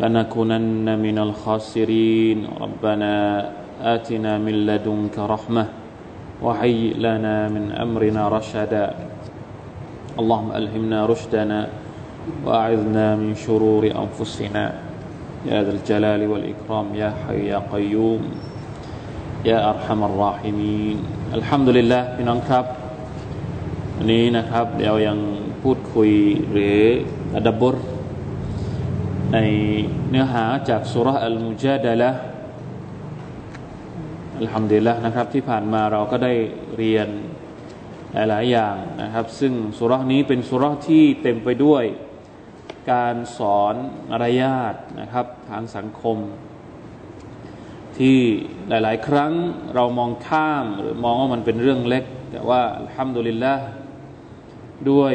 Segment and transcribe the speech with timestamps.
[0.00, 3.12] لنكونن من الخاسرين ربنا
[3.82, 5.66] آتنا من لدنك رحمة
[6.42, 8.94] وهيئ لنا من أمرنا رشدا
[10.18, 11.68] اللهم ألهمنا رشدنا
[12.44, 14.64] وأعذنا من شرور أنفسنا
[15.46, 18.22] يا ذا الجلال والإكرام يا حي يا قيوم
[19.44, 20.96] يا أرحم الراحمين
[21.34, 22.64] الحمد لله พี่น้องครับ
[23.96, 25.18] วันนี้นะครับเรายัง
[25.62, 26.10] พูดคุย
[26.52, 26.78] หรือ
[27.36, 27.76] อดับบุร
[29.33, 29.39] ใน
[30.09, 32.11] เนื้อหาจากสุรษอัลมุจาดะละ
[34.39, 36.33] อัลฮัมดุลิลละนะครับ ที่ผ่านมาเราก็ได้
[36.77, 37.07] เรียน
[38.13, 41.83] หลาย ๆ อย่างนะครับ ซึ่งสุรษนี้เป็นสุรษที่เต็มไปด้วย
[42.91, 43.75] การสอน
[44.11, 46.17] มารยาทนะครับ ทางสังคม
[47.97, 48.19] ที่
[48.69, 49.33] หลาย ๆ ครั้ง
[49.75, 53.53] เรามองข้ามหรือมองว่ามันเป็นเรื่องเล็ก แต่ว่าอัลฮัมดุลิลละ
[54.91, 55.13] ด้วย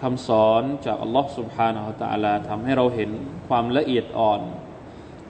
[0.00, 3.10] คำสอนจากอัลลอฮ์สุบฮานาอัลตะลาทำให้เราเห็น
[3.52, 4.40] ความละเอียดอ่อน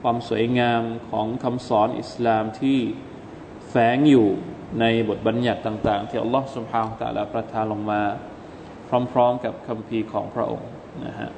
[0.01, 2.79] ความสวยงามของคำสอนอิสลามที่
[3.69, 4.27] แฝงอยู่
[4.79, 8.01] ในบทบัญญัติต่าง ๆ ที่อัลลอฮฺสุบฮาวตะลาประทานลงมา
[9.13, 10.69] พร้อม ๆ กับคำพีของพระองค์
[11.05, 11.29] นะฮะ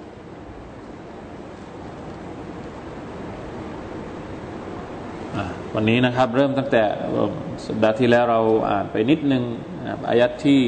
[5.76, 6.84] วันนี้นะครับเริ่มตั้งแต่
[7.66, 9.44] สัปดาห์ที่แล้วเราอ่านไปนิดนึง
[10.10, 10.60] อายัดที่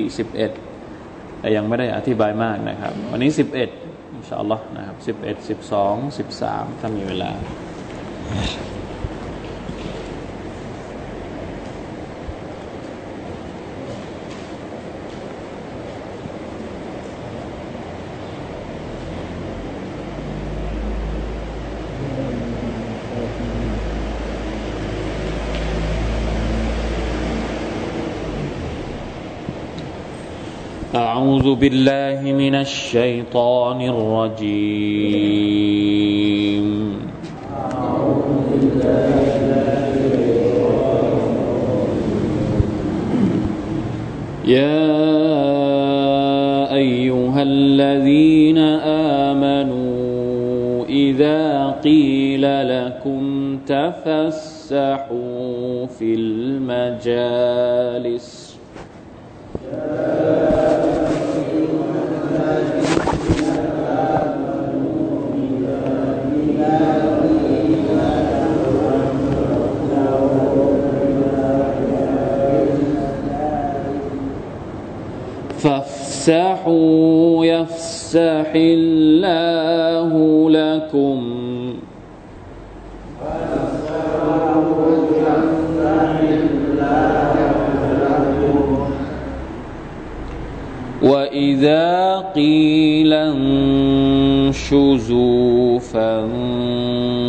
[0.66, 3.86] 11 แต่ยังไม่ได้อธิบายมากนะครับ วันนี้ 11
[4.28, 7.31] ชาอัลลอฮ์นะครับสิบเอ็ดสิบสองสิบสามถ้ามีเวลา
[31.47, 34.67] أعوذ بالله من الشيطان الرجيم.
[44.45, 45.08] يا
[46.75, 48.58] أيها الذين
[49.31, 55.15] آمنوا إذا قيل لكم تفسحوا
[55.85, 57.58] في المجالس
[76.27, 80.11] فافسحوا يفسح الله
[80.49, 81.20] لكم
[91.04, 93.14] وإذا قيل
[94.54, 97.27] انشزوا فانشزوا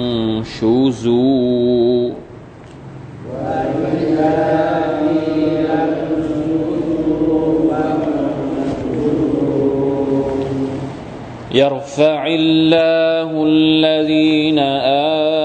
[11.58, 14.58] يرفع الله الذين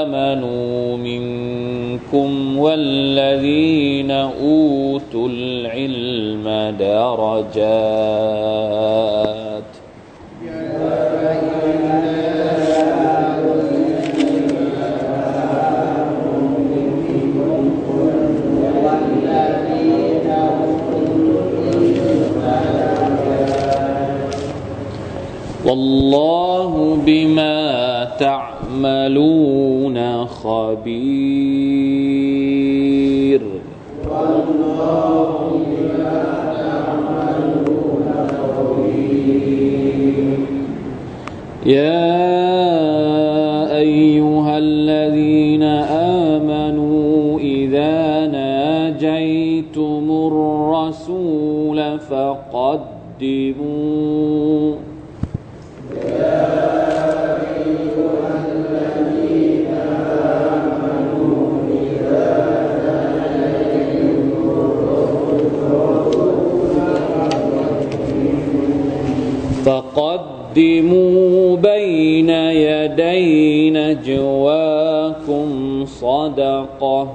[0.03, 7.63] آمنوا منكم والذين أوتوا العلم درجات.
[25.65, 31.43] والله بما تعملون خبير.
[41.65, 42.03] يا
[43.77, 45.63] أيها الذين
[46.33, 53.92] آمنوا إذا ناجيتم الرسول فقدموا
[70.53, 75.49] فقدموا بين يدي نجواكم
[75.85, 77.07] صدقة.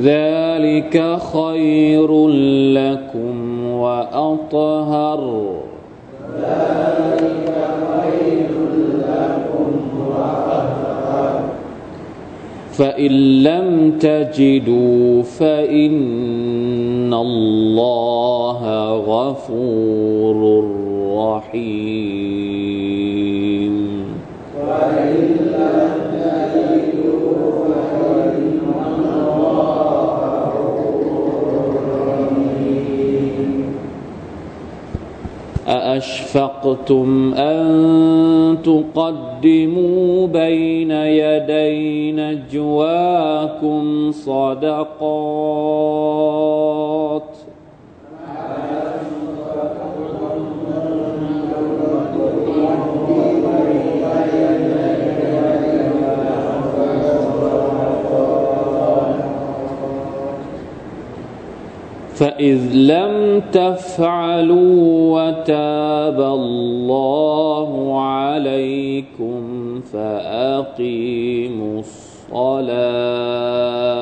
[0.00, 2.28] ذلك خير
[2.78, 5.22] لكم وأطهر.
[6.42, 7.21] ذلك
[12.82, 18.62] فإن لم تجدوا فإن الله
[18.94, 20.64] غفور
[21.16, 22.41] رحيم.
[35.72, 43.82] أأشفقتم أن تقدموا بين يدي نجواكم
[44.12, 44.92] صدقات
[62.22, 69.42] فإذ لم تفعلوا وتاب الله عليكم
[69.92, 71.82] فأقيموا
[72.30, 73.92] الصلاة.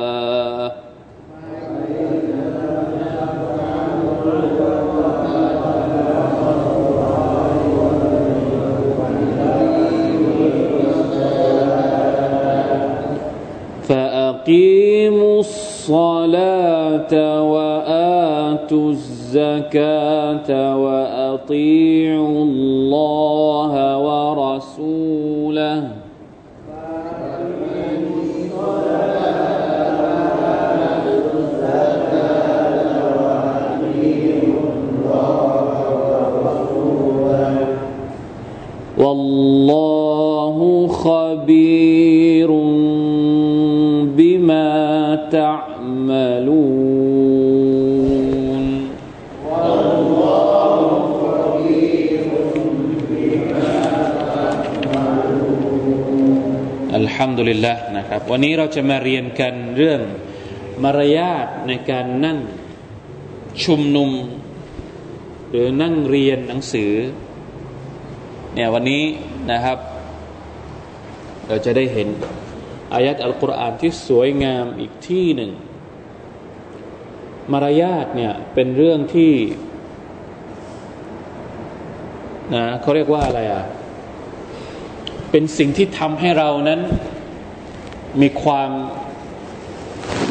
[13.83, 17.40] فأقيموا الصلاة
[57.51, 60.01] ิลละนะครับ วันนี้เราจะมาเรียนกันเรื่อง
[60.83, 62.39] มารยาทในการนั่ง
[63.63, 64.09] ชุมนุม
[65.49, 66.91] หรือนั่งเรียนหนังสือ
[68.53, 69.03] เนี่ยวันนี้
[69.51, 69.77] นะครับ
[71.47, 72.07] เราจะได้เห็น
[72.93, 75.51] อายัดอัลกุรอานที่สวยงามอีกที่หนึ่ง
[77.51, 79.33] มารยาทเนี่ยเป็นเรื่องที่
[82.53, 83.63] นะเขาเรียกว่าอะไรอะ่ะ
[85.31, 86.81] เป็นสิ่งที่ทำให้เรานั้น
[88.21, 88.71] มีความ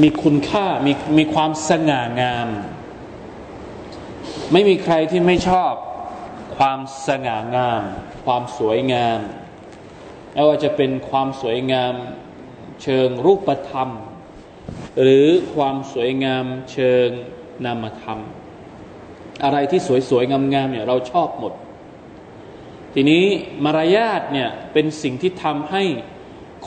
[0.02, 2.48] มีคุณค่ามีมีความสง่างาม
[4.52, 5.72] ไม่มีใครที่ไม่ชอบ
[6.56, 6.78] ความ
[7.08, 7.82] สง่างาม
[8.24, 9.20] ความสวยงาม
[10.32, 11.94] ไม่ว่าจะเป็นความสวยงาม
[12.82, 13.88] เชิงรูปธรรม
[15.00, 17.08] หรือความสวยงามเชิง
[17.64, 18.18] นามธรรม
[19.44, 19.80] อะไรที่
[20.10, 21.52] สวยๆงามๆเนี่ยเราชอบหมด
[22.94, 23.24] ทีนี้
[23.64, 25.82] มารยาทเนี่ยเป็นสิ่งที่ทำให้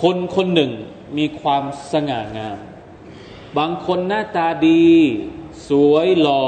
[0.02, 0.72] คนคนหนึ่ง
[1.18, 2.58] มีความสง่างาม
[3.58, 4.86] บางคนหน้าตาดี
[5.70, 6.46] สวยหล่อ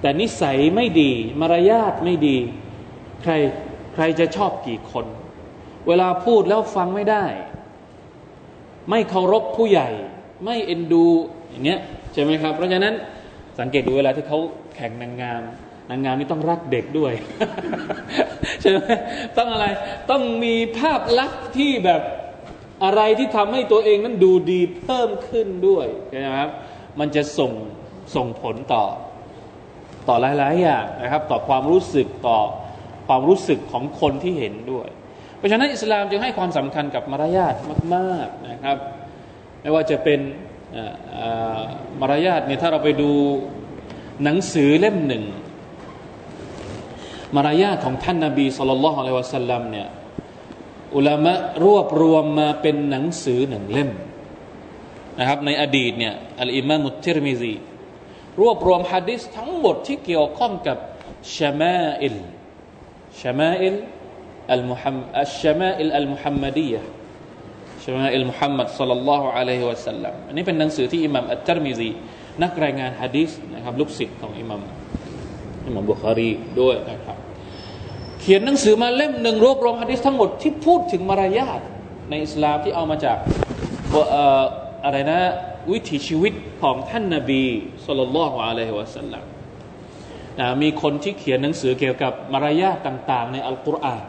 [0.00, 2.36] แต่นิสัยไม่ดี มารยาทไม่ดี
[3.22, 3.32] ใคร
[3.94, 5.06] ใครจะชอบกี่คน
[5.88, 7.24] เวลาพูดแล้วฟังไม่ได้
[8.90, 9.88] ไม่เคารพผู้ใหญ่
[10.44, 11.04] ไม่เอ็นดู
[11.50, 11.80] อย่างเงี้ย
[12.12, 12.94] ใช่ไหมครับ เพราะฉะนั้น
[13.58, 14.38] สังเกตดูเวลาที่เขา
[14.74, 15.42] แข่งนางงาม
[15.90, 17.12] นางงามนี่ต้องรักเด็กด้วย
[18.60, 18.78] ใช่ไหม
[19.38, 19.66] ต้องอะไร
[20.10, 22.02] ต้องมีภาพลักษณ์ที่แบบ
[22.84, 26.50] อะไรที่ทำให้ตัวเองนั้นดูดีเพิ่มขึ้นด้วยใช่ไหมครับ
[27.00, 27.52] มันจะส่ง
[28.14, 28.84] ส่งผลต่อ
[30.08, 32.38] ต่อหลายๆอย่างนะครับ ต่อความรู้สึกต่อ
[33.08, 34.88] ความรู้สึกของคนที่เห็นด้วย
[35.36, 37.54] เพราะฉะนั้นอิสลามจึงให้ความสำคัญกับมารยาท
[37.94, 38.76] มาก ๆนะครับ
[39.60, 40.20] ไม่ว่าจะเป็น
[42.00, 43.10] มารยาทเนี่ยถ้าเราไปดู
[44.24, 45.24] หนังสือเล่มหนึ่ง
[47.36, 49.88] มารยาทของท่านนาบีสุลต่านละฮ์อะลัยวะสัลลัมเนี่ย
[50.96, 51.34] อุลามะ
[51.64, 53.90] รวบรวมมาเป็นหนังสือหนึ่งเล่ม
[55.18, 57.54] นะครับในอดีตเนี่ยอัลอิมามุตติรมิซี
[58.40, 60.78] รวบรวมฮะดิษทั้งหมดที่เกี่ยวข้องกับ
[61.36, 62.16] شمائل
[63.20, 63.76] شمائل
[64.52, 71.90] المحم الشمائل المحمدية شمائل محمد صلى الله عليه وسلم อันนี้เป็นหนังสือที่อิหมัมอัตตรมิซี
[72.42, 74.62] นักรายงานฮะดีษนะครับลูกศิษย์ของอิหมัม
[75.66, 77.18] อิหมัมบุคารีด้วยนะครับ
[78.24, 81.60] เขียนหนังสือมาเล่มหนึ่งรวบรวมฮะดีษทั้งหมดที่พูดถึงมารยาท
[82.10, 83.18] ในอิสลามที่เอามาจาก
[84.84, 85.20] อะไรนะ
[85.72, 87.42] วิถีชีวิตของท่านนาบี
[87.86, 89.24] สุลต่านละฮ์อะลัยฮิวะสัลลัม
[90.62, 94.02] มีคนที่เขียนหนังสือเกี่ยวกับมารยาทต่าง ๆ ในอัลกุรอาน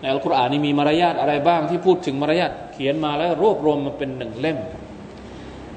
[0.00, 4.58] ในอัลกุรอานนี่มีมารยาทอะไรบ้างที่พูดถึงมารยาทเขียนมาแล้วรวบรวมมาเป็นหนึ่งเล่ม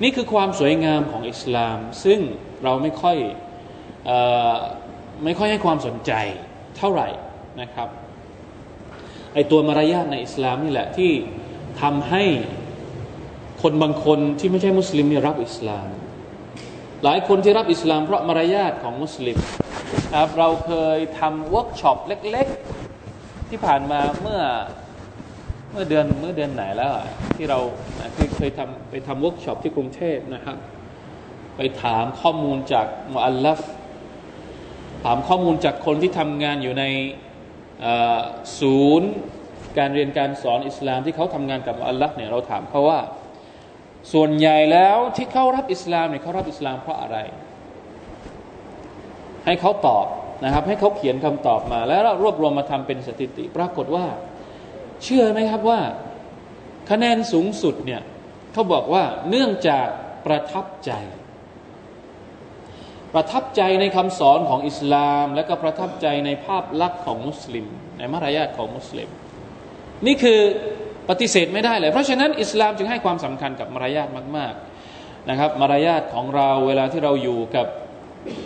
[0.03, 2.19] นี่คือความสวยงามของอิสลาม ซึ่ง
[2.63, 3.17] เราไม่ค่อย
[4.09, 4.11] อ
[5.23, 6.13] ไม่ค่อยให้ความสนใจ
[6.77, 7.07] เท่าไหร่
[7.61, 7.89] นะครับ
[9.33, 11.11] ไอตัวมารยาทในอิสลามนี่แหละที่
[11.81, 12.23] ทำให้
[13.61, 15.87] คนบางคนที่ไม่ใช่มุสลิมนี่รับอิสลาม
[17.03, 19.37] หลายคนที่รับอิสลาม เพราะมารยาทของมุสลิม
[20.13, 22.47] ครับเราเคยทำเวิร์กช็อปเล็ก
[22.97, 24.41] ๆ ที่ผ่านมาเมื่อ
[25.71, 26.91] เมื่อเดือนเมื่อเดือนไหนแล้ว
[27.35, 27.59] ที่เรา
[28.15, 30.57] คือเคยทำไปทำเวิร์กช็อปที่กรุงเทพนะครับ
[31.57, 33.61] ไปถามข้อมูลจากมอัลลัฟ
[35.03, 36.83] ถามข้อมูลจากคนที่ทำงานอยู่ใน
[38.59, 39.09] ศูนย์
[39.77, 42.99] การเรียนการสอนอิสลามที่เขาทำงานกับอัลลอฮ์เนี่ยเราถามเขาว่า
[44.13, 47.17] ส่วนใหญ่แล้วที่เขารับอิสลามเนี่ยเขารับอิสลามเพราะอะไร
[49.45, 50.05] ให้เขาตอบ
[50.43, 54.05] นะครับ ให้เขาเขียนคำตอบมา แล้วเรารวบรวมมาทำเป็นสถิติ ปรากฏว่า
[55.03, 55.79] เชื่อไหมครับว่า
[56.89, 58.01] คะแนนสูงสุดเนี่ย
[58.53, 59.87] เขาบอกว่าเนื่องจาก
[60.25, 60.91] ประทับใจ
[63.13, 67.65] ประทับใจในคำสอนของอิสลาม และก็ประทับใจในภาพลักษณ์ของมุสลิม
[67.97, 69.09] ในมารยาทของมุสลิม
[70.05, 70.39] นี่คือ
[71.09, 74.53] ปฏิเสธไม่ได้เลย เพราะฉะนั้นอิสลามจึงให้ความสำคัญกับมารยาทมาก
[74.91, 77.67] ๆนะครับ มารยาทของเราเวลาที่เราอยู่กับ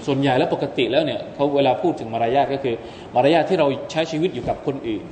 [0.05, 2.75] ส่วนใหญ่และปกติแล้วเนี่ยเขาเวลาพูดถึงมารยาทก็คือ
[3.15, 5.03] มารยาทที่เราใช้ชีวิตอยู่กับคนอื่น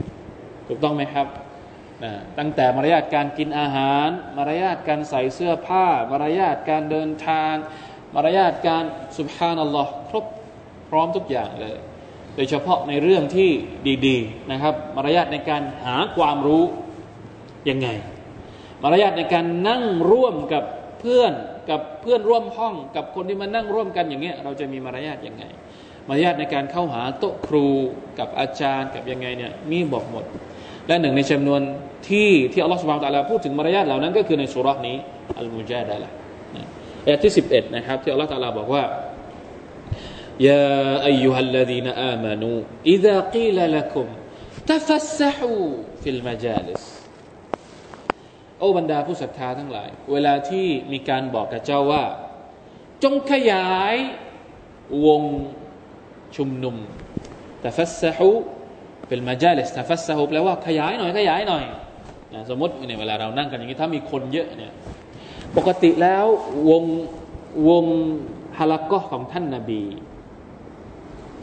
[0.67, 1.27] ถูกต้องไหมครับ
[2.03, 4.07] นะตั้งแต่มารยาทการกินอาหาร
[4.37, 7.53] มารยาทการใส่เสื้อผ้า มารยาทการเดินทาง
[8.15, 8.83] มารยาทการ
[9.17, 10.25] สุบฮานัลลอฮ์ครบ
[10.89, 11.77] พร้อมทุกอย่างเลย
[12.35, 13.49] โดยเฉพาะในเรื่องที่
[14.07, 16.63] ดีๆนะครับมารยาทในการหาความรู้
[17.69, 17.87] ยังไง
[18.83, 20.63] มารยาทในการนั่งร่วมกับ
[20.99, 21.33] เพื่อน
[21.69, 25.43] กับเพื่อนร่วมห้องกับคนที่มานั่งร่วมกันอย่างเงี้ยเราจะมีมารยาทยังไง
[26.07, 27.67] มารยาทในการเข้าหาโต๊ะครู
[28.19, 30.25] กับอาจารย์กับยังไงเนี่ยมีบอกหมด
[30.87, 31.61] และหนึ่งในจำนวน
[32.09, 34.97] ที่ที่อัลลอฮฺสุบฮานตะลาพูดถึงมารยาทเหล่านั้นก็คือในสุรานี้
[35.39, 36.22] อัลมุจาดะละ
[37.04, 38.84] อายะที่สิบเอ็ดนะครับที่อัลลอฮฺตะลาบอกว่า
[40.48, 42.58] يا أيها الذين آمنوا
[42.94, 44.06] إذا قيل لكم
[44.70, 45.64] تفسحوا
[46.02, 46.82] في المجالس
[48.58, 52.04] โอ้บรรดาผู้ศรัทธาทั้งหลาย เวลาที่มีการบอกกับเจ้าว่า
[53.02, 53.94] จงขยาย
[55.06, 55.22] วง
[56.36, 56.76] ชุมนุม
[57.60, 58.30] แต่ฟัสฮู
[59.08, 61.64] เป็นมาจาเลสแต่ฟัสฮูแปลว่าขยายหน่อยขยายหน่อย
[62.34, 64.72] นะสมมติในเวลาเรานั่งกันอย่างนี้ถ้ามีคนเยอะเนี่ย
[65.57, 66.25] ปกติแล้ว
[66.69, 66.83] วง
[67.69, 67.85] วง
[68.57, 69.83] ฮาลักก็ของท่านนาบี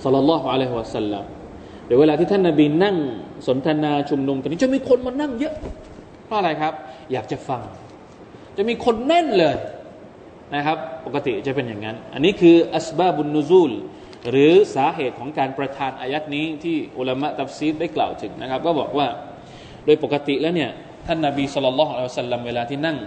[0.03, 1.25] สัลลัลลอฮุอะลัยฮิวะสัลลัม
[1.87, 2.97] เดี๋ยวเวลาที่ท่านนาบีนั่ง
[3.47, 5.55] สนทนาชุมนุมกันนี้จะมีคนมานั่งเยอะ
[6.27, 6.75] เพราะอะไรครับ
[7.13, 7.63] อยากจะฟัง
[8.57, 9.57] จะมีคนแน่นเลย
[10.55, 13.73] นะครับ ปกติจะเป็นอย่างนั้น อันนี้คืออัสบาบุนนูซูล
[14.31, 19.07] หรือสาเหตุของการประทานอายัดนี้ที่อุลามะตัฟซีดได้กล่าวถึงนะครับ ก็บอกว่า
[19.85, 20.71] โดยปกติแล้วเนี่ย
[21.07, 22.99] ท่านนาบีสุลต่านละอัลสัลลัมเวลาที่นั่ง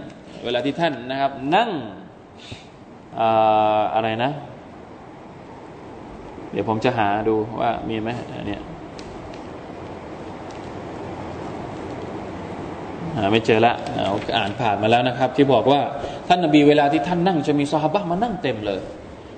[0.44, 1.70] เวลาที่ท่านนะครับ นั่ง
[3.96, 4.32] อะไรนะ
[6.52, 8.10] เดี๋ยวผมจะหาดูว่ามีไหม
[8.48, 8.62] เนี่ย
[13.32, 13.74] ไม่เจอละ
[14.38, 15.82] อ่านผ่านมาแล้วนะครับ ที่บอกว่า
[16.28, 18.82] ท่านนบีเวลาที่ท่านนั่งจะมีซาฮาบะมานั่งเต็มเลย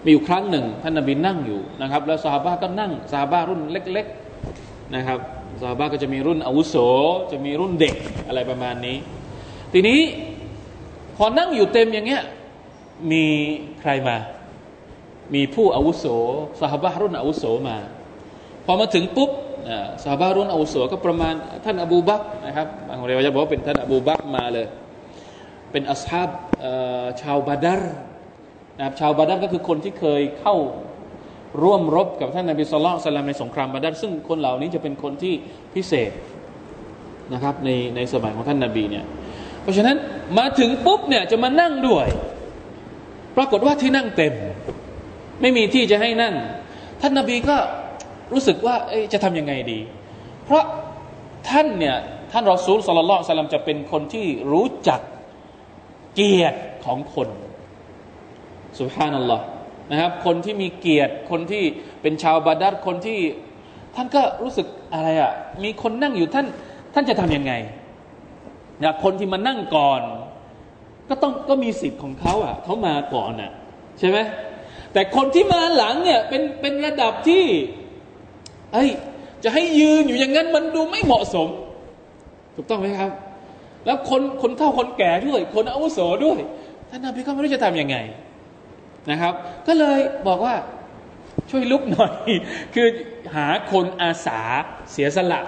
[0.03, 4.05] มีอยู่ครั้งหนึ่ง ท่านนบีนั่งอยู่นะครับ แล้วซาฮาบะก็นั่งซาฮาบะรุ่นเล็ก
[4.49, 5.19] ๆนะครับ
[5.61, 6.75] ซาฮาบะก็จะมีรุ่นอาวุโส
[7.31, 7.95] จะมีรุ่นเด็ก
[8.27, 8.97] อะไรประมาณนี้
[9.73, 9.99] ทีนี้
[11.17, 12.23] พอนั่งอยู่เต็มอย่างเงี้ย
[13.11, 13.25] มี
[13.81, 14.17] ใครมา
[15.35, 16.05] มีผู้อาวุโส
[16.59, 17.77] ซาฮาบะรุ่นอาวุโสมา
[18.65, 19.31] พอมาถึงปุ๊บ
[20.03, 21.33] ซาฮาบะรุ่นอาวุโสก็ประมาณ
[21.65, 24.67] ท่านอบูบักนะครับบางคนเรียกว่าจะบอกว่าเป็นท่านอบูบักมาเลย
[25.71, 26.29] เป็นอัสฮาบ
[27.21, 27.93] ชาวบาดาร์
[28.77, 30.55] นะครับชาวบาดาร์ก็คือคนที่เคยเข้า
[31.63, 35.33] ร่วมรบกับท่านนบีสุลต่านในสงครามบาดาร์ซึ่งคนเหล่านี้จะเป็นคนที่
[35.75, 36.11] พิเศษ
[37.33, 39.05] นะครับในในสมัยของท่านนบีเนี่ย
[39.65, 39.97] เพราะฉะนั้น
[40.37, 42.07] มาถึงปุ๊บเนี่ยจะมานั่งด้วย
[43.37, 44.33] ปรากฏว่าที่นั่งเต็ม
[45.41, 46.35] ไม่มีที่จะให้นั่ง
[47.01, 47.57] ท่านนบีก็
[48.33, 48.75] รู้สึกว่า
[49.13, 49.79] จะทำยังไงดี
[50.45, 50.63] เพราะ
[51.49, 51.95] ท่านเนี่ย
[52.31, 55.01] ท่านรอซูลสลลัลสลัมจะเป็นคนที่รู้จัก
[56.15, 57.29] เกียรติของคน
[58.79, 59.45] สุภานัลลอฮ์
[59.91, 61.63] นะครับ คนที่มีเกียรติคนที่
[62.01, 63.19] เป็นชาวบาดัดคนที่
[63.95, 65.31] ท่านก็รู้สึกอะไรอะ่ะ
[65.63, 66.45] มีคนนั่งอยู่ท่าน
[66.93, 67.53] ท่านจะทำยังไง
[68.81, 70.01] อยากคนที่มานั่งก่อน
[71.09, 73.51] ก็ต้องก็มีสิทธิ์ของเขาอะ่ะเขามาก่อนอะ่ะ
[73.99, 74.17] ใช่ไหม
[74.93, 77.43] แต่คนที่มาหลังเนี่ยเป็นเป็นระดับที่
[78.73, 78.89] เอ้ย
[79.43, 81.47] จะให้ยืนอยู่อย่างนั้นมันดูไม่เหมาะสม
[82.55, 83.11] ถูกต้องไหมครับ
[83.85, 86.39] แล้วคนคนเฒ่าคนแก่ด้วย คนอาวุโสด้วย
[86.89, 87.97] ท่านนบีก็ไม่รู้จะทำยังไง
[89.11, 89.33] นะครับ
[89.67, 90.55] ก็เลยบอกว่า
[91.49, 92.13] ช่วยลุกหน่อย
[92.73, 92.87] คือ
[93.35, 94.41] หาคนอาสา
[94.91, 95.41] เสียสละ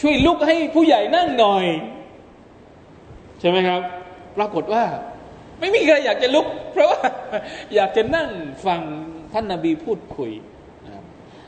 [0.00, 1.64] ช่วยลุกให้ผู้ใหญ่นั่งหน่อย
[3.46, 3.80] ช่ไหมครับ
[4.36, 4.84] ปรากฏว่า
[5.60, 7.06] ไม่มีใครอยากจะลุก เพราะว่า
[7.74, 8.28] อยากจะนั่ง
[8.66, 8.80] ฟัง
[9.32, 10.32] ท่านนาบีพูดคุย
[10.84, 11.02] นะ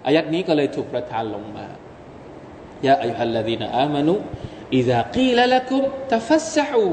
[0.07, 1.67] อายัดนี้ก็เลยถูกประทานลงมา
[2.87, 4.15] ยาอายุฮัลลดีนอามานุ
[4.77, 6.87] อิดะกีลละกุมตฟัสซู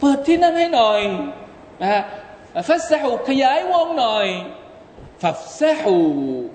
[0.00, 1.00] เปิดที่นั่งให้หน่อย
[1.80, 2.02] นะฮะ
[2.68, 4.28] ฟัสซูขยายวงหน่อย
[5.22, 5.98] ฟัฟซฮู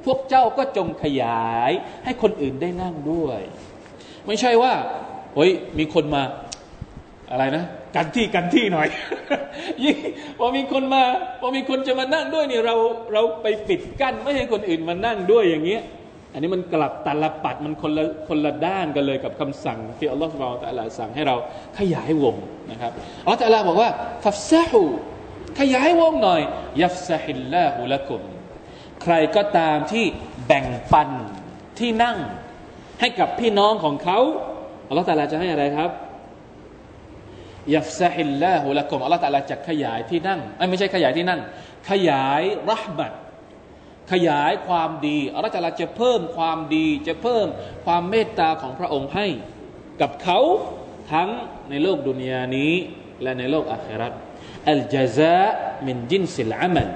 [0.06, 1.72] พวกเจ้าก็จงขยาย
[2.06, 3.42] ให้คนอื่นได้นั่งด้วย
[4.28, 4.74] ไม่ใช่ว่า
[5.36, 6.24] เฮ้ยมีคนมา
[7.32, 7.64] อะไรนะ
[7.96, 8.88] กันที่กันที่หน่อย
[9.84, 9.98] ยิ่ง
[10.40, 11.04] พอมีคนมา
[11.42, 12.76] พอมีคนจะมานั่งด้วยนี่เรา
[13.14, 15.82] เราไปปิดกั้นไม่ให้คนอื่นมานั่งด้วยอย่างเงี้ย
[16.34, 21.36] อันนี้มันกลับตาลปัตรมันคนละคนละด้านกันเลยกับคำสั่งที่อัลลอฮฺซุบฮานะฮูวะตะอาลาสั่งให้เรา
[21.78, 22.36] ขยายวง
[22.72, 22.92] นะครับ
[23.24, 23.90] อัลลอฮฺตะลาบอกว่า
[24.26, 24.82] فافسحوا
[25.60, 26.42] ขยายวงหน่อย
[26.84, 28.22] يفسح الله لكم
[29.04, 30.06] ใครก็ตามที่
[30.48, 31.10] แบ่งปัน
[31.80, 32.18] ที่นั่ง
[33.00, 34.20] ให้กับพี่น้องของเขา
[34.90, 35.92] อัลลอฮฺตะลาจะให้อะไรครับ
[37.76, 40.40] يفسح الله لكمอัลลอฮฺตะลาจะขยายที่นั่ง
[40.70, 41.40] ไม่ใช่ขยายที่นั่ง
[41.90, 42.42] ขยาย
[42.72, 43.12] เราะห์มัต
[44.12, 47.48] ขยายความดีอัลลอฮฺจะจะเพิ่มความดีจะเพิ่ม
[47.86, 49.28] ความเมตตาของพระองค์ให้
[50.02, 50.40] กับเขา
[51.12, 51.30] ทั้ง
[51.70, 52.74] ในโลกดุนยานี้
[53.22, 54.14] และในโลกอาคิเราะฮฺ
[54.72, 56.90] الجزاء من جنس العمل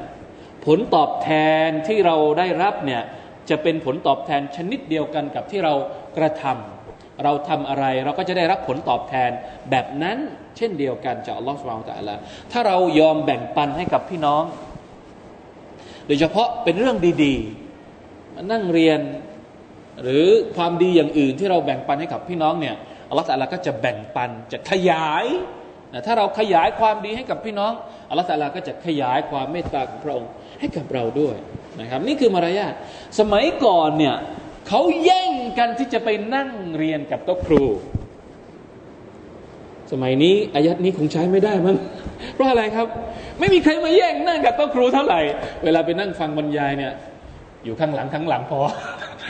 [0.66, 1.30] ผลตอบแท
[1.68, 3.02] นที่เราได้รับเนี่ย
[3.50, 5.74] จะเป็นผลตอบแทนชนิดเดียวกันกับที่เรา
[6.18, 6.77] กระทำ
[7.24, 9.32] เราทำอะไรเราก็จะได้รับผลตอบแทน
[9.72, 10.18] แบบนั้น
[10.58, 12.16] เช่นเดียวกันจากอัลลอฮฺสุบไบร์ตะลา
[12.52, 14.44] ถ้าเรายอมแบ่งปันให้กับพี่น้อง
[16.08, 19.00] โดยเฉพาะเป็นเรื่องดีๆมานั่งเรียน
[20.02, 22.76] หรือความดีอย่างอื่นที่เราแบ่งปันให้กับพี่น้องเนี่ย
[23.10, 25.26] อัลลอฮฺตะลาก็จะแบ่งปันจะขยาย
[25.94, 27.74] นะถ้าเราขยายความดีให้กับพี่น้อง
[28.10, 31.36] อัลลอฮฺตะลาก็จะขยายความเมตตาของพระองค์ให้กับเราด้วย
[31.80, 32.74] นะครับ นี่คือมารยาท
[33.20, 34.16] สมัยก่อนเนี่ย
[34.68, 37.64] เขาแย่งกันที่จะไปนั่งเรียนกับโต๊ะครู
[39.92, 41.78] สมัยนี้อายัดนี้คงใช้ไม่ได้มั้ง
[42.34, 42.88] เพราะอะไรครับ
[43.40, 45.20] ไม่มีใครมาแย่งนั่งกับโต๊ะครูเท่าไหร่
[45.64, 46.94] เวลาไปนั่งฟังบรรยายเนี่ย
[47.66, 48.60] อยู่ข้างหลังข้างหลังพอ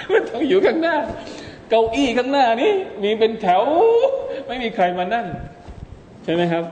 [0.10, 0.96] ไม่ต้องอยู่ข้างหน้า
[1.70, 2.72] เก้าอี้ข้างหน้านี้
[3.04, 3.64] มีเป็นแถว
[4.48, 5.26] ไม่มีใครมานั่ง
[6.24, 6.64] ใช่ไหมครับ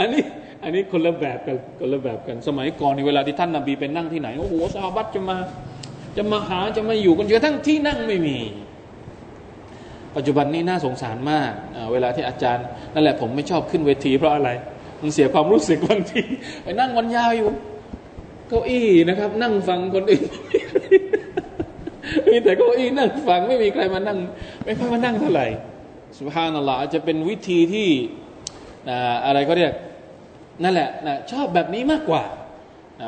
[0.00, 0.22] อันนี้
[0.62, 5.36] อันนี้คนละแบบกันคนละแบบกันสมัยก่อนในเวลาที่ท่านนาบีไปนั่งที่ไหนโอ้โหสาบัตจะมา
[6.16, 8.38] จะมาหาจะมาอยู่กันจนกระทั่งที่นั่งไม่มี
[10.16, 11.52] ปัจจุบันนี้น่าสงสารมาก
[11.92, 14.50] เวลาที่อาจารย์นั่นแหละผมไม่ชอบขึ้นเวทีเพราะอะไร
[15.00, 16.22] มันเสียความรู้สึกบางที
[16.62, 17.50] ไปนั่งวันยาวอยู่
[18.48, 20.24] เก้าอี้นะครับ นั่งฟังคนอื่น
[22.30, 24.18] มีแต่เก้าอี้นั่งฟังไม่มีใครมานั่ง
[24.64, 25.46] ไม่ค่อยมานั่งเท่าไหร่
[26.16, 27.88] สุภาพนั่นแหละอาจจะเป็นวิธีที่
[29.26, 29.72] อะไรก็เรียก
[30.62, 32.24] นั่นแหละนะชอบแบบนี้มากกว่า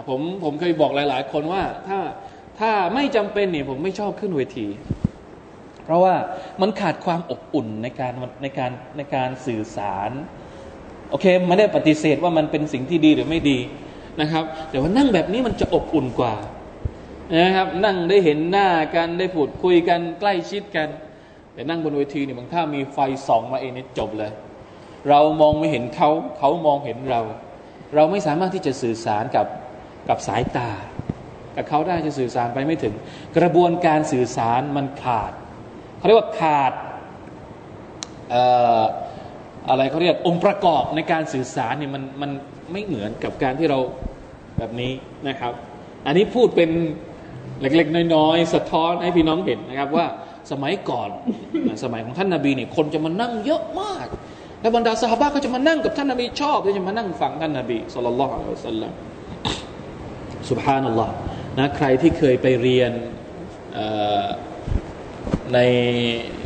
[0.08, 1.98] ผมผมเคยบอกหลาย ๆ คนว่าถ้า
[2.60, 4.66] ถ้าไม่จำเป็นเนี่ยผมไม่ชอบขึ้นเวที
[5.84, 6.14] เพราะว่า
[6.60, 8.12] มันขาดความอบอุ่นในการ
[8.42, 10.10] ในการในการสื่อสาร
[11.10, 13.58] โอเคไม่ได้ปฏิเสธว่ามันเป็นสิ่งที่ดีหรือไม่ดี
[14.20, 16.34] นะครับ แต่ว่านั่งแบบนี้มันจะอบอุ่นกว่า
[17.36, 20.88] นะครับ นั่งได้เห็นหน้ากันได้พูดคุยกันใกล้ชิดกัน
[21.54, 24.32] แต่นั่งบนเวทีเนี่ยบางท่ามีไฟส่องมาเองนี่จบเลย
[25.08, 27.20] เรามองไม่เห็นเขาเขามองเห็นเรา
[27.94, 29.46] เราไม่สามารถที่จะสื่อสารกับ
[30.08, 30.70] กับสายตา
[31.56, 32.94] กับเขาได้จะสื่อสารไปไม่ถึง
[33.38, 35.32] กระบวนการสื่อสารมันขาด
[35.96, 36.72] เขาเรียกว่าขาด
[39.68, 42.30] อะไรเขาเรียกองค์ประกอบในการสื่อสารเนี่ยมันมัน
[42.72, 43.78] ไม่เหมือนกับการที่เรา
[44.58, 44.92] แบบนี้
[45.28, 45.52] นะครับ
[46.06, 46.70] อันนี้พูดเป็น
[47.60, 50.06] เล็กๆ น้อยๆ สะท้อนให้พี่น้องเห็นนะครับว่า
[50.52, 51.10] สมัยก่อน
[51.84, 54.06] สมัยของท่านนาบีเนี่ยคนจะมานั่งเยอะมาก
[54.60, 58.92] แล้วบรรดาสหายก็จะมานั่งกับท่านนบีชอบที่จะมานั่งฟังท่านนบีสุลต่านละอัลลอฮฺสัลลัม
[60.50, 61.12] สุบฮานัลลอฮ์
[61.58, 62.92] นะใครที่เคยไปเรียน
[65.54, 65.58] ใน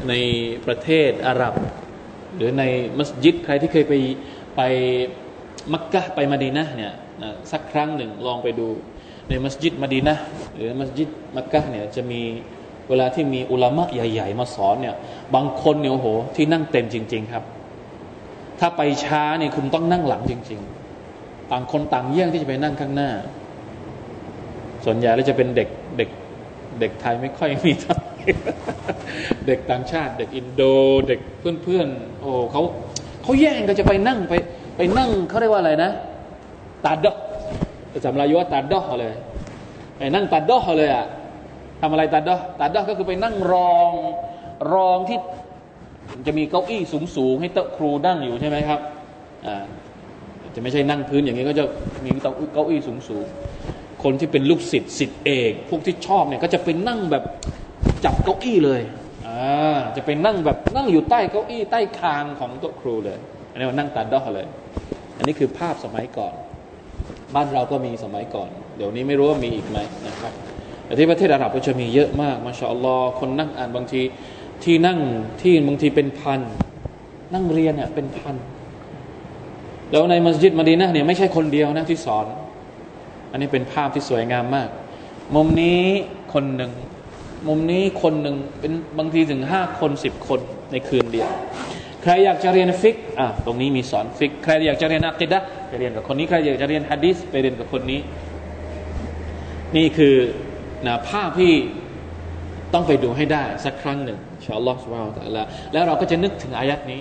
[0.08, 0.14] ใน
[0.66, 1.54] ประเทศอาหรับ
[2.36, 2.62] หรือใน
[2.98, 3.94] มัสยิด ใครที่เคยไป
[4.56, 4.60] ไป
[5.72, 6.92] มักกะไปมาดีนะเนี่ย
[7.22, 8.68] นะสักครั้งหนึ่งลองไปดู
[9.28, 10.16] ในมัสยิดมาดีนะ
[10.54, 12.20] หรือมัสยิดมักกะเนี่ยจะมี
[12.88, 14.94] เวลาที่มีอุลามะใหญ่ ๆ มาสอนเนี่ย
[15.34, 17.44] บางคนเนี่ยโอ้โห ที่นั่งเต็มจริง ๆครับ
[18.60, 20.60] ถ้าไปช้าเนี่ยคุณต้องนั่งหลังจริง
[21.04, 23.10] ๆ ต่างคนต่างเยี่ยงที่จะไปนั่งข้างหน้า
[24.90, 26.10] ส่วนใหญ่แล้วจะเป็นเด็กเด็ก
[26.80, 27.96] เด็กไทยไม่ค่อยมีท่า
[29.46, 30.62] เด็กต่างชาติ เด็กอินโด
[31.08, 32.62] เด็กเพื่อนๆโอ้เขา
[33.22, 34.34] เขาแย่งก็จะไปนั่งไป
[34.76, 35.90] ไปนั่งเขาเรียกว่าอะไรนะ
[36.84, 37.16] ตาดอก
[38.04, 39.14] จำรายว่าตาดอกเลย
[39.98, 41.06] ไปนั่งตาดอกเลยอะ
[41.80, 43.90] ทำอะไรตาดอกตาดอกก็คือไปนั่งรอง
[44.74, 45.18] รองที่
[46.26, 46.80] จะมีเก้าอี้
[47.16, 48.80] สูงๆให้โต๊ะครูนั่งอยู่ใช่ไหมครับ
[49.46, 49.64] อ่า
[50.54, 51.64] จะไม่ใช่นั่งพื้นอย่างนี้ก็จะ
[52.04, 52.92] มีเก้าอี้สู
[53.24, 53.26] ง
[54.02, 57.24] คนที่เป็นลูกศิษย์ศิษย์เอกพวกที่ชอบเนี่ยก็จะไปนั่งแบบ
[58.04, 58.82] จับเก้าอี้เลย
[59.26, 63.18] อ่าจะไปนั่งแบบนั่งอยู่ใต้เก้าอี้ใต้คางของโต๊ะครูเลย
[63.50, 64.46] อันนี้มันนั่งตัดดอกเลย
[65.16, 66.34] อันนี้คือภาพสมัยก่อน
[67.34, 70.32] บ้านเราก็มีสมัยก่อน เดี๋ยวนี้ไม่รู้ว่ามีอีกไหมนะครับ
[70.84, 74.00] แต่ที่ประเทศอาหรับก็จะมีเยอะมากมาชาอัลลอฮ์คนนั่งอ่านบางที
[74.64, 74.98] ที่นั่ง
[75.40, 76.40] ที่บางทีเป็นพัน
[77.34, 78.36] นั่งเรียนเนี่ยเป็นพัน
[79.90, 82.26] แล้วในมัสยิดมดีนะเนี่ยไม่ใช่คนเดียวนะที่สอน
[83.30, 84.68] อันนี้เป็นภาพที่สวยงามมาก
[85.36, 85.82] มุมนี้
[86.34, 86.72] คนหนึ่ง
[87.48, 90.40] มุมนี้คนหนึ่งเป็นบางทีถึงห้าคนสิบคน
[90.72, 91.28] ในคืนเดียว
[92.02, 95.38] ใครอยากจะเรียนฟิกอะตรงนี้มีสอนฟิก ใครอยากจะเรียนอักิดะ
[95.68, 98.00] ไปเรียนกับคนนี้ ใครอยากจะเรียนฮะดิษไปเรียนกับคนนี้
[99.76, 100.16] นี่คือ
[100.86, 101.52] นะภาพที่
[102.74, 107.00] ต้องไปดูให้ได้สักครั้งหนึ่งชอัลลอฮฺสุบานตะละแล้วเราก็จะนึกถึงอายัดนี้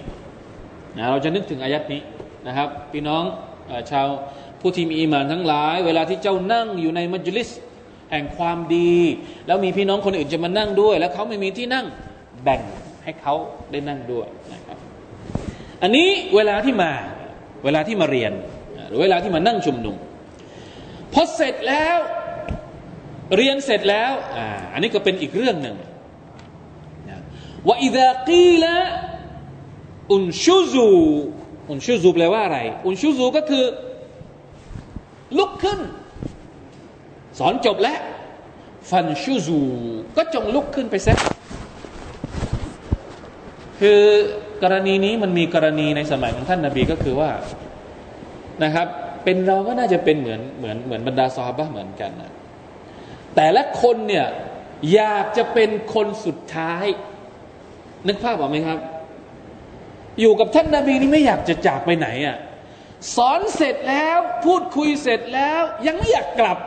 [0.97, 2.01] นะเราจะนึกถึงอายัดนี้
[2.47, 3.23] นะครับ พี่น้อง
[3.91, 4.07] ชาว
[4.61, 7.49] ผู้ที่มีอีมานทั้งหลาย เวลาที่เจ้านั่งอยู่ในมัจลิส
[8.11, 8.95] แห่งความดี
[9.47, 11.85] แล้วมีพี่น้องคนอื่นจะมานั่งด้วย แล้วเขาไม่มีที่นั่ง
[12.43, 12.61] แบ่ง
[13.03, 13.35] ให้เขา
[13.71, 14.77] ได้นั่งด้วยนะครับ
[15.81, 16.91] อันนี้เวลาที่มา
[17.63, 18.31] เวลาที่มาเรียน
[18.87, 19.95] หรือเวลาที่มานั่งชุมนุม
[21.13, 21.97] พอเสร็จแล้ว
[23.35, 25.75] เรียนเสร็จแล้วอ่าอันนี้ก็เป็นอีกเรื่องหนึ่ง
[27.67, 28.75] ว่าอิดะกีละ
[30.11, 30.89] อุนชูซู
[31.69, 33.63] อุนชูซูแปลว่าอะไร อุนชูซูก็คือ
[35.37, 35.79] ลุกขึ้น
[37.39, 37.99] สอนจบแล้ว
[38.89, 39.59] ฟันชูซู
[40.17, 41.17] ก็จงลุกขึ้นไปเซะ
[43.79, 44.01] คือ
[44.63, 47.29] กรณีนี้มันมีกรณีในสมัยของท่านนาบีก็คือว่า
[48.63, 48.87] นะครับ
[49.23, 52.31] เป็นเราก็น่าจะเป็นเหมือนเหมือนเหมือนบรรดาซอฮาบะเหมือนกันนะ
[53.35, 54.25] แต่ละคนเนี่ย
[54.93, 56.85] อยากจะเป็นคนสุดท้าย
[58.07, 58.79] นึกภาพออกไหมครับ
[60.19, 62.37] อยู่กับท่านนาบีนี่ไม่อยากจะจากไปไหนอะ่ะ
[63.15, 66.57] สอนเสร็จแล้ว พูดคุยเสร็จแล้ว ยังไม่อยากกลับ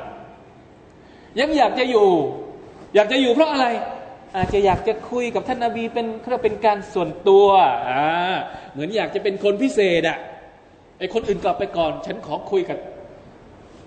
[1.41, 2.09] ยังอยากจะอยู่
[2.95, 3.67] อยากจะอยู่เพราะอะไร
[4.37, 7.47] อาจจะอยากจะคุยกับท่านนาบีเป็นเรียเป็นการส่วนตัว
[7.89, 8.05] อ่า
[8.73, 10.19] เหมือนอยากจะเป็นคนพิเศษอะ่ะ
[10.99, 12.79] ไอคนอื่นกลับไปก่อน ฉันขอคุยกับ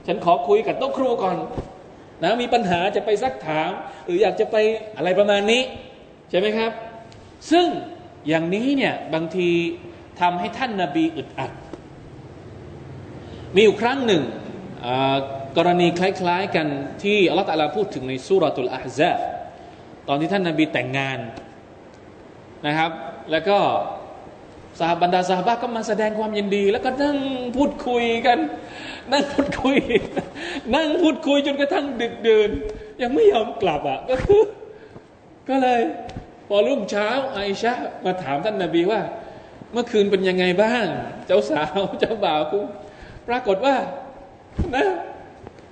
[0.07, 1.37] ฉันขอคุยกับโต๊ะครูก่อน
[2.23, 3.69] นะมีปัญหาจะไปซักถาม
[4.05, 4.55] หรืออยากจะไป
[4.97, 5.61] อะไรประมาณนี้
[6.29, 6.71] ใช่ไหมครับ
[7.51, 7.67] ซึ่ง
[8.27, 9.49] อย่างนี้เนี่ยบางที
[10.21, 11.51] ทำให้ท่านนาบีอึดอัด
[13.55, 14.23] มีอยู่ครั้งหนึ่ง
[15.57, 16.67] กรณีคล้ายๆกัน
[17.03, 19.11] ที่อัลลอฮฺตะลาพูดถึงในสุรตุลอาฮซา
[20.07, 21.19] ตอนที่ท่านนาบีแต่งงาน
[22.67, 22.91] นะครับ
[23.31, 23.57] แล้วก็
[24.79, 27.17] สาบรรดาสาบะก็มาแสดงความยินดี แล้วก็นั่ง
[27.57, 28.39] พูดคุยกัน
[29.11, 29.77] นั่งพูดคุย
[30.75, 32.49] นั่งพูดคุยจนกระทั่งดึกเดิน
[33.01, 34.43] ยังไม่ยอมกลับอะก็คือ
[35.49, 35.81] ก็เลย
[36.47, 37.73] พอรุ่งเช้าไอชา
[38.05, 39.01] มาถามท่านนาบีว่า
[39.73, 40.85] เมื่อคืนเป็นยังไงบ้าง
[41.25, 42.59] เจ้าสาวเจ้าบ่าวกู
[43.27, 43.75] ปรากฏว่า
[44.75, 44.87] นะ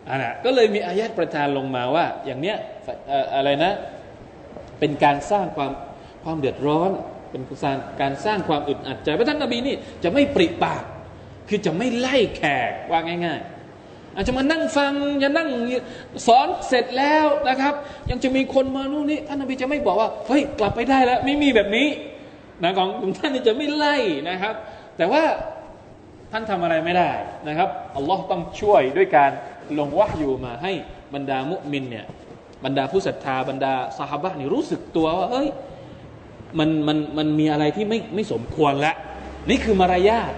[0.08, 2.58] อันนะก็เลยมีอายัดประทานลงมาว่า อย่างเนี้ย
[3.36, 3.72] อะไรนะ
[4.80, 5.72] เป็นการสร้างความ
[6.24, 6.92] ความเดือดร้อน
[7.32, 7.42] เป็น
[8.02, 10.84] การสร้างความอึดอัดใจพระท่านนบีนี่จะไม่ปริปาก
[11.50, 13.40] คือจะไม่ไล่แขกว่าง่าย
[13.78, 15.50] ๆ อาจจะมานั่งฟังจะนั่ง
[16.28, 17.74] สอนเสร็จแล้วนะครับ
[18.10, 21.88] ยังจะมีคนมานู่นนี่ท่านนบีจะไม่บอกว่าเฮ้ยกลับไปได้แล้ว ไม่มีแบบนี้
[22.64, 23.96] นะของท่านนี่จะไม่ไล่
[24.30, 24.54] นะครับ
[24.98, 25.24] แต่ว่า
[26.32, 27.12] ท่านทำอะไรไม่ได้
[27.48, 29.32] นะครับอัลลอฮ์ต้องช่วยด้วยการ
[29.80, 30.72] ลงวะอยู่มาให้
[31.14, 32.06] บรรดามุมินเนี่ย
[32.66, 35.50] บรรดาผู้ศรัทธาบรรดาสหบะนี่รู้สึกตัวว่าเฮ้ย
[36.60, 38.96] มันมันมันมีอะไรที่ไม่ไม่สมควรแล้ว
[39.50, 40.34] นี่คือมารยาท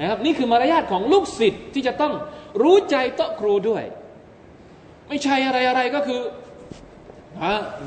[0.00, 2.12] นะครับนี่คือมารยาทของลูกศิษย์ที่จะต้อง
[2.62, 3.84] รู้ใจโต๊ะครูด้วย
[5.08, 6.20] ไม่ใช่อะไรอะไรก็คือ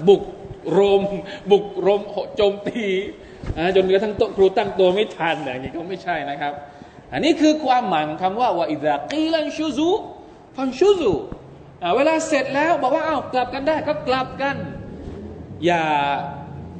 [0.08, 0.24] บุก
[0.72, 1.02] โรม
[1.52, 2.02] บุกโรม
[2.36, 2.86] โจมตี
[3.76, 6.54] จนกระทั่งโต๊ะครูตั้งตัวไม่ทันอย่างนี้ก็ไม่ใช่นะครับ
[7.14, 9.90] อันนี้คือความหมายของคำว่าวาอิดะกีลันชูซู
[10.56, 11.12] ฟันชูซู
[11.96, 14.56] เวลาเสร็จแล้วบอกว่าเอ้ากลับกันได้ก็กลับกัน
[15.66, 15.84] อย่า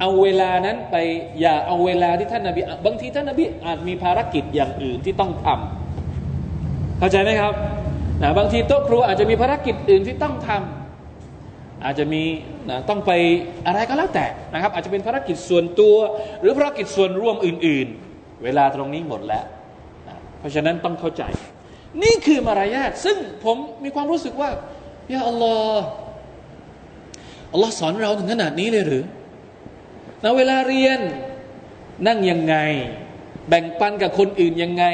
[0.00, 0.96] เอาเวลานั้นไป
[1.40, 7.54] อย่าเอาเวลาที่ท่านนาบีบางทีท่านนาบีอาจมีภารกิจอย่างอื่นที่ต้องทำเข้าใจไหมครับ
[8.22, 12.22] นะบางทีโต๊ะครูอาจจะมีภารกิจอื่นที่ต้องทำอาจจะมี
[12.70, 13.12] นะต้องไป
[13.66, 15.96] อะไรก็แล้วแต่นะครับ อาจจะเป็นภารกิจส่วนตัว
[16.40, 19.44] หรือภารกิจส่วนร่วมอื่น ๆ เวลาตรงนี้หมดแล้ว
[20.40, 21.22] เพราะฉะนั้นต้องเข้าใจ
[22.02, 24.50] นี่คือมารยาทซึ่งผมมีความรู้สึกว่า
[25.12, 25.84] ยาอัลลอฮ์
[27.52, 29.04] อัลลอฮ์สอนเราถึงขนาดนี้เลยหรือ
[30.24, 31.00] นะเวลาเรียน
[32.06, 32.56] นั่งยังไง
[33.48, 34.84] แบ่งปันกับคนอื่นยังไง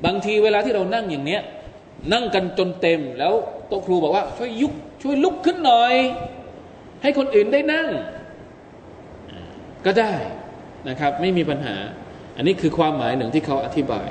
[0.05, 1.41] บางทีเวลาที่เรานั่งอย่างเนี้ย
[2.13, 3.34] นั่งกันจนเต็มแล้ว
[3.67, 5.93] โต๊ะครูบอกว่าช่วยยุกช่วยลุกขึ้นหน่อย
[7.01, 7.88] ให้คนอื่นได้นั่ง
[9.85, 10.13] ก็ได้
[10.89, 11.75] นะครับ ไม่มีปัญหา
[12.35, 14.07] อันนี้คือความหมายหนึ่งที่เขาอธิบาย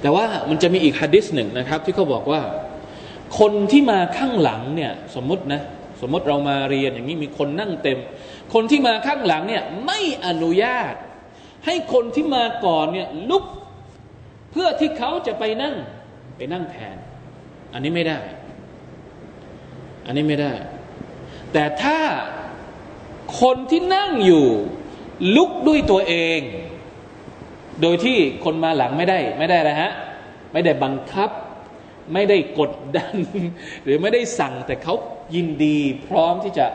[0.00, 2.40] แต่ว่ามันจะมีอีกฮะดิษหนึ่งนะครับ ที่เขาบอกว่า
[3.38, 5.60] คนที่มาข้างหลังเนี่ยสมมตินะ
[6.00, 7.98] สมมติเรามาเรียนอย่างนี้มีคนนั่งเต็ม
[8.54, 10.94] คนที่มาข้างหลังเนี่ยไม่อนุญาต
[11.66, 13.44] ให้คนที่มาก่อนเนี่ยลุก
[14.50, 15.74] เพื่อที่เขาจะไปนั่ง
[16.36, 16.96] ไปนั่งแทน
[17.72, 18.18] อันนี้ไม่ได้
[20.06, 20.52] อันนี้ไม่ได้
[21.52, 21.98] แต่ถ้า
[23.40, 24.46] คนที่นั่งอยู่
[25.36, 26.40] ลุกด้วยตัวเอง
[27.82, 29.90] โดยที่คนมาหลังไม่ได้ ไม่ได้นะฮะ
[30.52, 31.30] ไม่ได้บังคับ
[32.12, 33.14] ไม่ได้กดดัน
[33.84, 34.94] หรือไม่ได้สั่งแต่เขา
[35.34, 36.66] ยินดี พร้อมที่จะ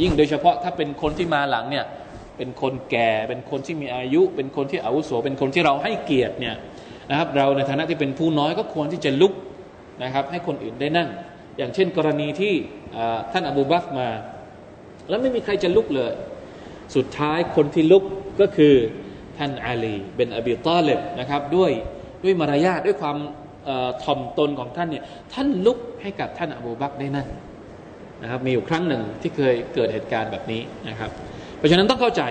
[0.00, 1.86] ยิ่งโดยเฉพาะถ้าเป็นคนที่มาหลังเนี่ย
[2.36, 6.56] เป็นคนแก่เป็นคนที่มีอายุ เป็นคนที่อาวุโสเป็นคนที่เราให้เกียรติเนี่ย
[7.10, 9.32] นะครับ เราในฐานะที่เป็นผู้น้อยก็ควรที่จะลุก
[10.02, 11.08] นะครับ ให้คนอื่นได้นั่ง
[11.58, 12.54] อย่างเช่นกรณีที่
[13.32, 14.08] ท่านอบูบักมา
[15.08, 16.12] แล้วไม่มีใครจะลุกเลย
[16.96, 18.04] สุดท้ายคนที่ลุก
[18.40, 18.74] ก็คือ
[19.38, 21.70] ท่านอาลีเป็นอบีตอเลบนะครับด้วย
[22.24, 23.16] ด้วยมารยาทด้วยความ
[24.02, 27.28] ถ่อมตนของท่านเนี่ยท่านลุกให้กับท่านอบูบักได้นั่ง
[28.22, 31.10] นะครับมีอยู่ครั้งหนึ่งที่เคยเกิดเหตุการณ์แบบนี้นะครับ
[31.58, 32.22] เพราะฉะนั้นต้องเข้าใจ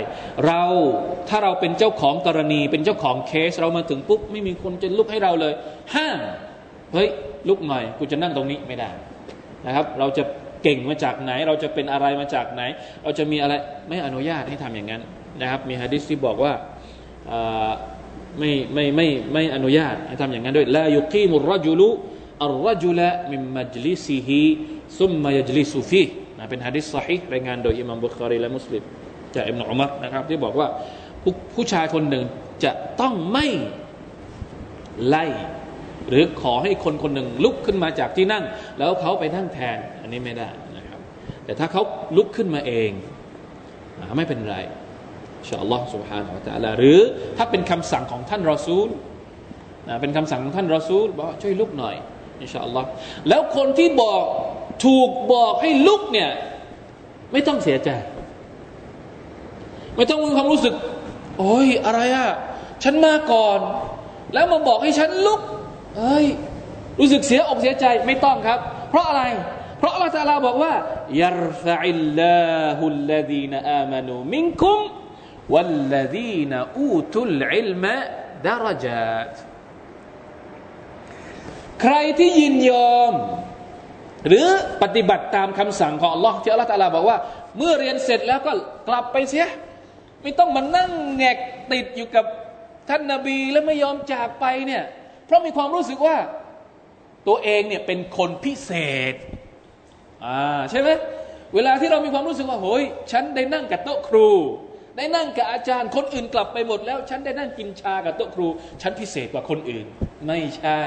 [0.46, 0.62] เรา
[1.30, 5.54] ถ้าเราเป็นเจ้าของกรณีเป็นเจ้าของเคสเรามาถึงปุ๊บไม่มีคนจะลุกให้เราเลย
[5.96, 6.20] ห้าม
[6.94, 7.10] เฮ้ย
[7.50, 8.90] ลุกหน่อยกูจะนั่งตรงนี้ไม่ได้
[9.66, 10.24] นะครับ เราจะ
[10.65, 12.62] เก่งมาจากไหน เราจะเป็นอะไรมาจากไหน
[13.04, 13.54] เราจะมีอะไร
[13.88, 15.01] ไม่อนุญาตให้ทำอย่างนั้น
[15.41, 16.54] นะครับ มีฮะดิษที่บอกว่า
[18.39, 21.89] ไม่ไม่ไม่ไม่อนุญาตให้ทำอย่างนั้นด้วยลายุกีมุรจุลุ
[22.43, 24.43] อัลรจุละมิมมัจลิซิฮิ
[24.99, 26.04] ซุมมายจลิสุฟี
[26.38, 28.84] นะเป็นฮะดิษสฮีรายงานโดยอิมามบุคารีและมุสลิม
[29.36, 30.67] จากอิบนุอุมัรนะครับ ที่บอกว่า
[31.23, 32.23] ผู้ผู้ชายคนหนึ่ง
[32.63, 33.47] จะต้องไม่
[35.08, 35.25] ไล่
[36.09, 38.45] หรือขอให้คนคนหนึ่งลุกขึ้นมาจากที่นั่ง
[38.79, 41.01] แล้วเขาไปนั่งแทนอันนี้ไม่ได้นะครับ
[41.45, 41.83] แต่ถ้าเขา
[42.16, 42.90] ลุกขึ้นมาเอง
[44.16, 44.59] ไม่เป็นไร
[45.49, 47.01] ชาอัลลอฮ์ سبحانه และ تعالى หรือ
[47.37, 48.88] ถ้าเป็นคำสั่งของท่านรอซูล
[49.88, 51.97] นะเป็นคำสั่งของท่านรอซูลบอกช่วยลุกหน่อย
[52.40, 52.88] อินชาอัลลอฮ์
[53.29, 54.23] แล้วคนที่บอก
[54.85, 56.31] ถูกบอกให้ลุกเนี่ย
[57.33, 57.90] ไม่ต้องเสียใจ
[59.97, 60.75] ไม่ต้องมีความรู้สึก
[61.38, 62.31] โอ้ยอะไรอะ
[62.83, 63.59] ฉันมาก่อน
[64.35, 65.40] แล้วมาบอกให้ฉันลุก
[65.98, 66.26] เอ้ย
[67.00, 69.24] รู้สึกเสียอกเสียใจไม่ต้องครับ เพราะอะไร
[69.80, 70.74] เพราะอัลลอฮฺตาลาบอกว่า
[71.24, 72.40] ยัรฟะอิลลา
[72.80, 74.80] ฮุลลดีนอามานูมินคุม
[75.54, 77.96] วัลลดีนอูตุลอิลมะ
[78.48, 79.32] ดารจัต
[81.82, 83.14] ใครที่ยินยอม
[84.28, 84.48] หรือ
[84.84, 87.18] ปฏิบัติตามคำสั่งของอัลลอฮ์ที่อัลลอฮฺตาลาบอกว่า
[87.58, 88.52] เมื่อเรียนเสร็จแล้วก็
[88.88, 89.48] กลับไปเสีย
[90.22, 91.38] ไม่ต้องมานั่งแงก
[91.72, 92.26] ติดอยู่กับ
[92.90, 94.84] ท่านนาบีแล้วไม่ยอมจากไปเนี่ย
[95.26, 96.18] เพราะมีความรู้สึกว่า
[97.28, 98.72] ตัวเองเนี่ยเป็นคนพิเศ
[99.14, 99.16] ษ
[100.26, 100.90] อ่าใช่ไหม
[101.56, 104.30] เวลาที่เรามีความรู้สึกว่าโหยฉันได้นั่งกับโต๊ะครู
[104.98, 108.48] ได้นั่งกับอาจารย์คนอื่นกลับไปหมดแล้ว ฉันได้นั่งกินชากับโต๊ะครู
[108.82, 109.86] ฉันพิเศษกว่าคนอื่น
[110.28, 110.84] ไม่ใช่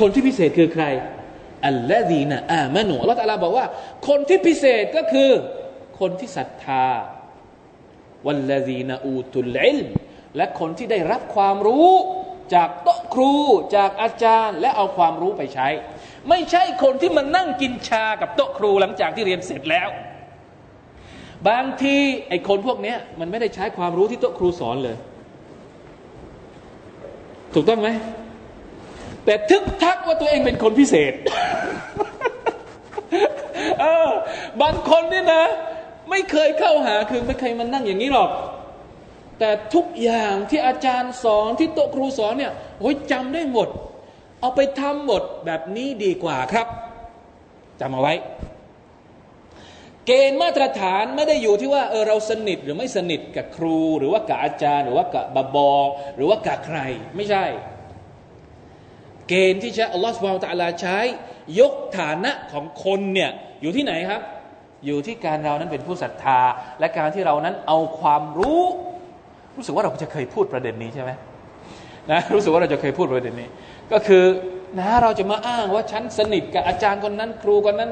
[0.00, 0.84] คนที่พิเศษคือใคร
[1.66, 3.66] อัลลอฮีนะอามานุอัลลอฮฺตาลาบอกว่า
[4.08, 5.30] คนที่พิเศษก็คือ
[6.00, 6.86] คนที่ศรัทธา
[8.26, 9.78] วัลลดีนอูตุลอิล
[10.36, 11.90] และคนที่ได้รับความรู้
[12.54, 13.32] จากโต๊ะครู
[13.76, 15.68] จากอาจารย์และเอาความรู้ไปใช้
[16.28, 19.88] ไม่ใช่คนที่มานั่งกินชากับโต๊ะครูหลังจากที่เรียนเสร็จแล้ว
[21.48, 21.96] บางที
[22.28, 24.96] ไอ้คนพวกนี้มันไม่ได้ใช้ความรู้ที่โต๊ะครูสอนเลย
[27.54, 27.88] ถูกต้องไหม
[29.24, 31.12] แต่ทึกทักว่าตัวเองเป็นคนพิเศษ
[33.80, 34.10] เออ
[34.62, 35.44] บางคนนี่นะ
[36.10, 38.30] ไม่เคยเข้าหาคือไม่เคยมานั่งอย่างนี้หรอก
[39.38, 43.68] แต่ทุกอย่างที่อาจารย์สอนที่โต๊ะครูสอนเนี่ยโอ้ยจำได้หมด
[44.40, 46.66] เอาไปทำหมดแบบนี้ดีกว่าครับ
[47.80, 48.14] จำเอาไว้
[50.06, 55.70] เกณฑ์มาตรฐานไม่ได้อยู่ที่ว่าเออเราสนิทหรือไม่สนิทกับครู หรือว่ากับอาจารย์ หรือว่ากับบอบอ
[56.16, 56.78] หรือว่ากับใคร
[57.16, 57.44] ไม่ใช่
[59.28, 60.98] เกณฑ์ที่ใช้อัลลอฮฺสุบฮานตะลาใช้
[61.60, 63.30] ยกฐานะของคนเนี่ย
[63.62, 64.22] อยู่ที่ไหนครับ
[64.86, 66.40] อยู่ที่การเรานั้นเป็นผู้ศรัทธา
[66.80, 68.62] และการที่เรานั้นเอาความรู้
[69.56, 71.10] รู้สึกว่าเราจะเคยพูดประเด็นนี้ใช่ไหม
[72.12, 73.48] นะรู้สึกว่าเราจะเคยพูดประเด็นนี้
[73.92, 74.24] ก็คือ
[74.78, 77.90] นะเราจะมาอ้างว่าฉันสนิทกับอาจารย์คนนั้น ครูคนนั้น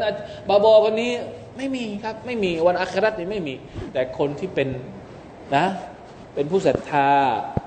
[0.48, 1.12] บาบอคนนี้
[1.56, 3.54] ไม่มีครับไม่มีวันอัครานี่ไม่มี
[3.92, 4.68] แต่คนที่เป็น
[5.56, 5.66] นะ
[6.34, 7.10] เป็นผู้ศรัทธา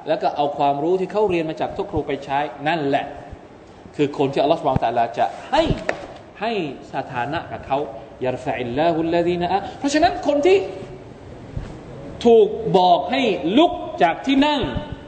[0.07, 3.05] แล้วก็เอาความรู้ที่เขาเรียนมาจากทุกครูไปใช้นั่นแหละ
[3.95, 5.63] คือคนที่อัลลอฮฺสุบานตะลาจะให้
[6.41, 6.51] ให้
[6.93, 7.77] สถานะกับเขา
[8.25, 9.47] ยารฟะอิลลาฮุลลดีนะ
[9.79, 10.57] เพราะฉะนั้นคนที่
[12.25, 13.21] ถูกบอกให้
[13.57, 13.71] ลุก
[14.03, 14.61] จากที่นั่ง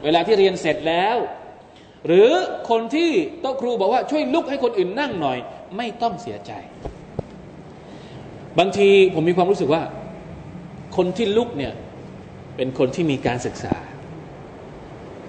[0.04, 1.16] เวลาที่เรียนเสร็จแล้ว
[2.06, 2.30] หรือ
[2.70, 5.38] คนที่โต๊ะครูบอกว่าช่วยลุกให้คนอื่นนั่งหน่อย
[5.76, 6.52] ไม่ต้องเสียใจ
[8.58, 9.82] บางทีผมมีความรู้สึกว่า
[10.96, 11.72] คนที่ลุกเนี่ย
[12.56, 13.74] เป็นคนที่มีการศึกษา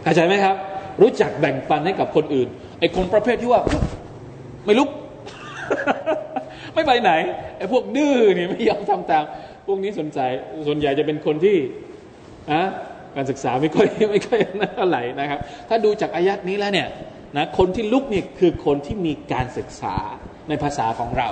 [0.04, 0.56] เข้าใจไหมครับ
[1.02, 2.48] รู้จักแบ่งปันให้กับคนอื่น
[2.80, 3.62] ไอ้คนประเภทที่ว่า
[4.66, 4.90] ไม่ลุก
[6.74, 7.12] ไม่ไปไหน
[7.58, 9.24] ไอ้พวกดื้อนี่ไม่ยอมทำตาม
[9.72, 10.20] วกนี้สนใจ
[10.68, 11.58] ส่วนใหญ่จะเป็นคนที่
[12.52, 12.62] อะ
[13.16, 16.88] การศึกษาไม่ค่อยไม่ค่อยน่าไหลนะครับ ถ้าดูจากอายัดนี้แล้วเนี่ย
[17.38, 19.96] นะคนที่ลุกเนี่ยคือคนที่มีการศึกษา
[20.50, 21.30] ในภาษาของเรา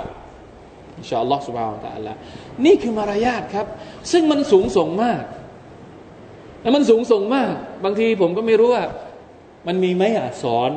[0.96, 2.08] อินชาอัลลอฮฺสุบฮานตะอัลล
[2.64, 3.66] นี่คือมารยาทครับ
[4.12, 5.22] ซึ่งมันสูงส่งมาก
[6.62, 7.52] แล้วมันสูงส่งมาก
[7.84, 8.84] บางทีผมก็ไม่รู้ว่า
[9.66, 10.70] มันมีไหมอะสอน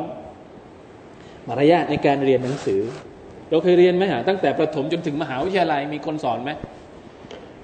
[1.47, 2.81] มารยาทในการเรียนหนังสือ
[3.49, 6.51] เราเคยเรียนไหมฮะตั้งแต่ประถมจนถึงมหาวิทยาลัยมีคนสอนไหม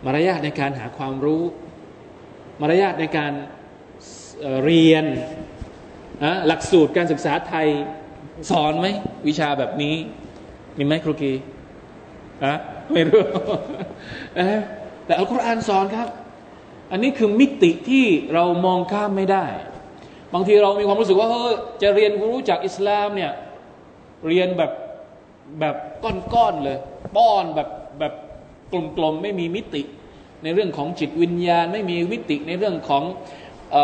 [0.06, 1.44] มารยาทในการหาความรู้
[2.62, 3.34] มารยาทในการ
[4.64, 5.06] เรียน
[6.24, 7.68] นะหลักสูตรการศึกษาไทย
[8.52, 8.88] สอนไหม
[9.28, 9.96] วิชาแบบนี้
[10.78, 11.34] มีไหมครูกี
[12.44, 12.54] อะ
[12.94, 13.22] ไม่รู้
[15.06, 16.08] แต่อัลกุรอานสอนครับ
[16.92, 19.46] อันนี้คือมิติที่เรามองข้ามไม่ได้
[20.34, 23.32] บางทีเรามีความรู้สึกว่าเฮ้ยจะเรียนรู้จากอิสลามเนี่ย
[24.28, 24.72] เรียนแบบ
[25.60, 25.76] แบบ
[26.34, 26.78] ก้อนๆเลย
[27.16, 28.14] ป้อนแบบแบบ
[28.72, 29.82] กลมๆไม่มีมิติ
[30.44, 33.04] ในเรื่องของจิตวิญญาณ ไม่มีมิติในเรื่องของ
[33.76, 33.78] อ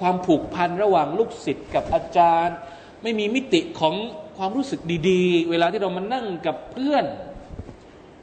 [0.00, 2.56] ความผูกพันระหว่างลูกศิษย์กับอาจารย์
[3.02, 3.94] ไม่มีมิติของ
[4.36, 7.04] ความรู้สึกดีๆ เวลาที่เรามานั่งกับเพื่อน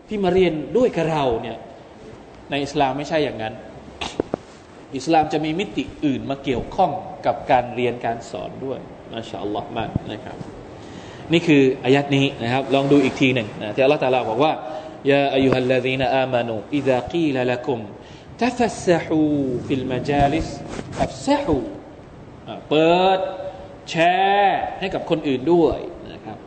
[0.07, 1.57] ที่มาเรียนด้วยกับเราเนี่ย
[2.49, 3.53] ในอิสลามไม่ใช่อย่างนั้น
[4.97, 6.91] อิสลามจะมีมิติอื่นมาเกี่ยวข้อง
[7.25, 8.79] กับการเรียนการสอนด้วย
[9.11, 10.37] ما شاء اللهมากนะครับ
[11.33, 14.51] นี่คืออายัดนี้นะครับ ลองดูอีกทีหนึ่งนะที่อัลลอฮฺตาลาบอกว่า
[15.11, 17.79] يا أيها الذين آمنوا إذا قيل لكم
[18.41, 20.47] تفسحوا في المجالس
[20.99, 21.55] تفسحوا
[22.69, 23.19] เปิด
[23.89, 23.95] แช
[24.41, 25.79] ร์ให้กับคนอื่นด้วย
[26.13, 26.37] นะครับ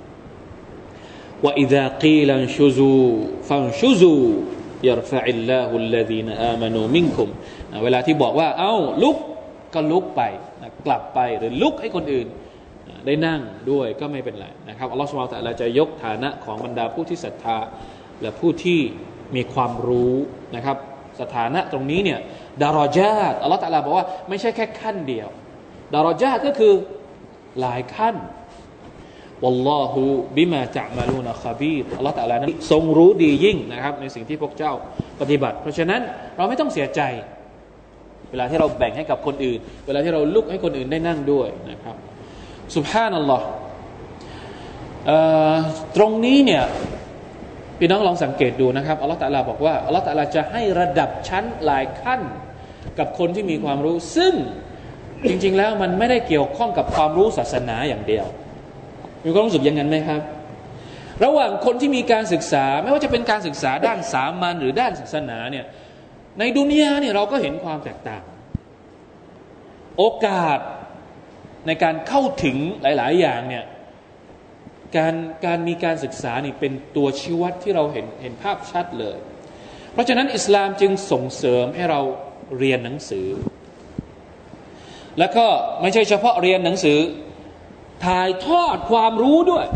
[1.44, 2.92] ว่าอิดะกีลันชูซู
[3.50, 4.12] ฟังชูซู
[4.88, 7.28] ยรฟะอิลลาฮุลลดีนอามานูมิงคุม
[7.84, 9.16] เวลาที่บอกว่า เอ้า ลุก
[9.74, 10.22] ก็ลุกไป
[10.86, 12.26] กลับไปหรือลุกให้คนอื่น
[13.06, 17.58] ได้นั่งด้วยก็ไม่เป็นไรนะครับอัลลอฮฺสุบไบร์ตะลาจะยกฐานะของบรรดาผู้ที่ศรัทธา
[18.22, 18.80] และผู้ที่
[19.34, 20.14] มีความรู้
[20.56, 20.76] นะครับ
[21.20, 22.18] สถานะตรงนี้เนี่ย
[22.62, 25.28] ดารอจาตอัลลอฮฺตะลาบอกว่าไม่ใช่แค่ขั้นเดียว
[25.92, 26.74] ดารอจาตก็คือ
[27.60, 28.16] หลายขั้น
[29.42, 30.02] วัลลอฮุ
[30.36, 34.72] บิมาจะมาลูนะคาบีอัลลอฮฺตะลานั้นทรงรู้ดียิ่งนะครับ ในสิ่งที่พวกเจ้า
[35.20, 36.00] ปฏิบัติ เพราะฉะนั้น
[36.36, 37.00] เราไม่ต้องเสียใจ
[38.30, 41.96] เวลาที่เราแบ่งให้กับคนอื่น เวลาที่เราลุกให้คนอื่นได้นั่งด้วยนะครับ
[42.76, 43.46] สุบฮานัลลอฮ์
[45.96, 46.64] ตรงนี้เนี่ย
[47.78, 52.20] พี่น้องลองสังเกตดูนะครับอัลลอฮฺตะลาบอกว่าอัลลอฮฺตะลาจะให้ระดับชั้นหลายขั้น
[52.98, 54.34] กับคนที่มีความรู้ ซึ่ง
[55.28, 58.26] จริง ๆ แล้วมันไม่ได้เกี่ยวข้องกับความรู้ศาสนาอย่างเดียว
[59.24, 60.20] มีความรู้สึกอย่างนั้นไหมครับ
[61.24, 65.64] ระหว่างคนที่มีการศึกษา ไม่ว่าจะเป็นการศึกษาด้านสามัญหรือด้านศาสนาเนี่ย
[66.38, 68.22] ในดุนยาเนี่ยเราก็เห็นความแตกต่าง
[69.98, 70.58] โอกาส
[71.66, 73.64] ในการเข้าถึงหลาย ๆ อย่างเนี่ย
[74.96, 75.14] การ
[75.46, 79.18] การมีการศึกษานี่เป็นตัวชี้วัดที่เราเห็นเห็นภาพชัดเลย
[79.92, 82.00] เพราะฉะนั้นอิสลามจึงส่งเสริมให้เรา
[82.58, 83.26] เรียนหนังสือ
[85.18, 85.46] แล้วก็
[85.80, 86.98] ไม่ใช่เฉพาะเรียนหนังสือ
[88.04, 89.66] ถ่ายทอดความรู้ด้วย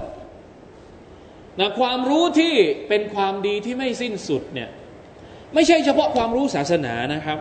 [1.60, 2.54] นะความรู้ที่
[2.88, 4.68] เป็นความดีที่ไม่สิ้นสุดเนี่ย
[5.54, 7.38] ไม่ใช่เฉพาะความรู้ศาสนานะครับ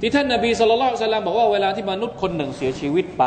[0.00, 3.24] ที่ท่านนาบีสุลต่านบอกว่าเวลาที่มนุษย์คนหนึ่งเสียชีวิตไป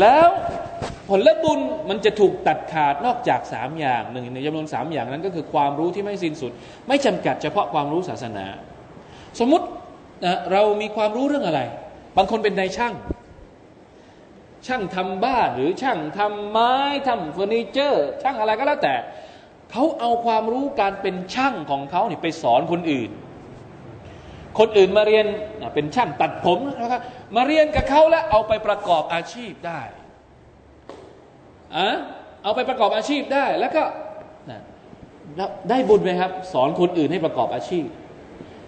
[0.00, 0.28] แล้ว
[1.10, 6.52] ผลบุญมันจะถูกตัดขาดนอกจากสามอย่างหนึ่งในจำนวนสามอย่างนั้นก็คือความรู้ที่ไม่สิ้นสุด
[6.88, 8.46] ไม่จำกัดเฉพาะความรู้ศาสนา
[9.38, 9.66] สมมติ
[10.24, 11.60] นะเรามีความรู้เรื่องอะไร
[12.16, 12.94] บางคนเป็นนายช่าง
[14.66, 16.74] ช่างทำบ้านหรือช่างทำไม้
[17.08, 18.94] ทำเฟอร์นิเจอร์ ช่างอะไรก็แล้วแต่
[19.70, 23.10] เขาเอาความรู้การเป็นช่างของเขาเนี่ยไปสอนคนอื่น
[24.58, 25.26] คนอื่นมาเรียน
[25.74, 27.00] เป็นช่างตัดผมนะครับ
[27.36, 29.80] มาเรียนกับเขาแล้วเอาไปประกอบอาชีพได้
[31.76, 31.88] อะ
[32.42, 33.82] เอาไปประกอบอาชีพได้ แล้วก็
[35.70, 37.84] ได้บุญไหมครับ สอนคนอื่นให้ประกอบอาชีพ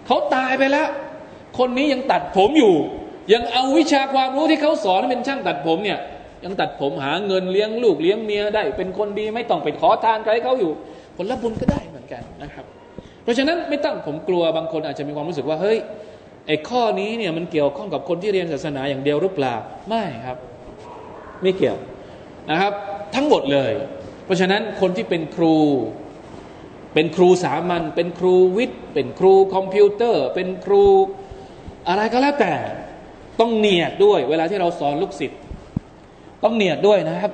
[0.07, 0.87] เขาตายไปแล้ว
[1.57, 2.75] คนนี้ยังตัดผมอยู่
[3.33, 5.99] ยังเอาวิชาความรู้ที่เขาสอนเป็นช่างตัดผมเนี่ย
[6.45, 10.71] ยังตัดผมหาเงินเลี้ยงลูกเลี้ยงเมียได้ เป็นคนดีไม่ต้องไปขอทานใครเขาอยู่
[11.17, 12.65] ผลบุญก็ได้เหมือนกันนะครับ
[13.23, 15.77] เพราะฉะนั้นไม่ต้องผมกลัวบางคนอาจจะมีความรู้สึกว่าเฮ้ย
[16.47, 19.55] ไอ้ข้อนี้เนี่ยมันเกี่ยวข้องกับคนที่เรียนศาสนาอย่างเดียวหรือเปล่า
[19.89, 20.37] ไม่ครับ
[21.41, 21.77] ไม่เกี่ยว
[22.51, 22.73] นะครับ
[23.15, 23.71] ทั้งหมดเลย
[24.25, 25.55] เพราะฉะนั้นคนที่เป็นครู
[26.93, 30.83] เป็นครูสามัญเป็นครูวิทย์ เป็นครูคอมพิวเตอร์ เป็นครู
[31.87, 32.53] อะไรก็แล้วแต่
[33.39, 35.39] ต้องเนียดด้วย เวลาที่เราสอนลูกศิษย์
[36.43, 37.31] ต้องเนียดด้วยนะครับ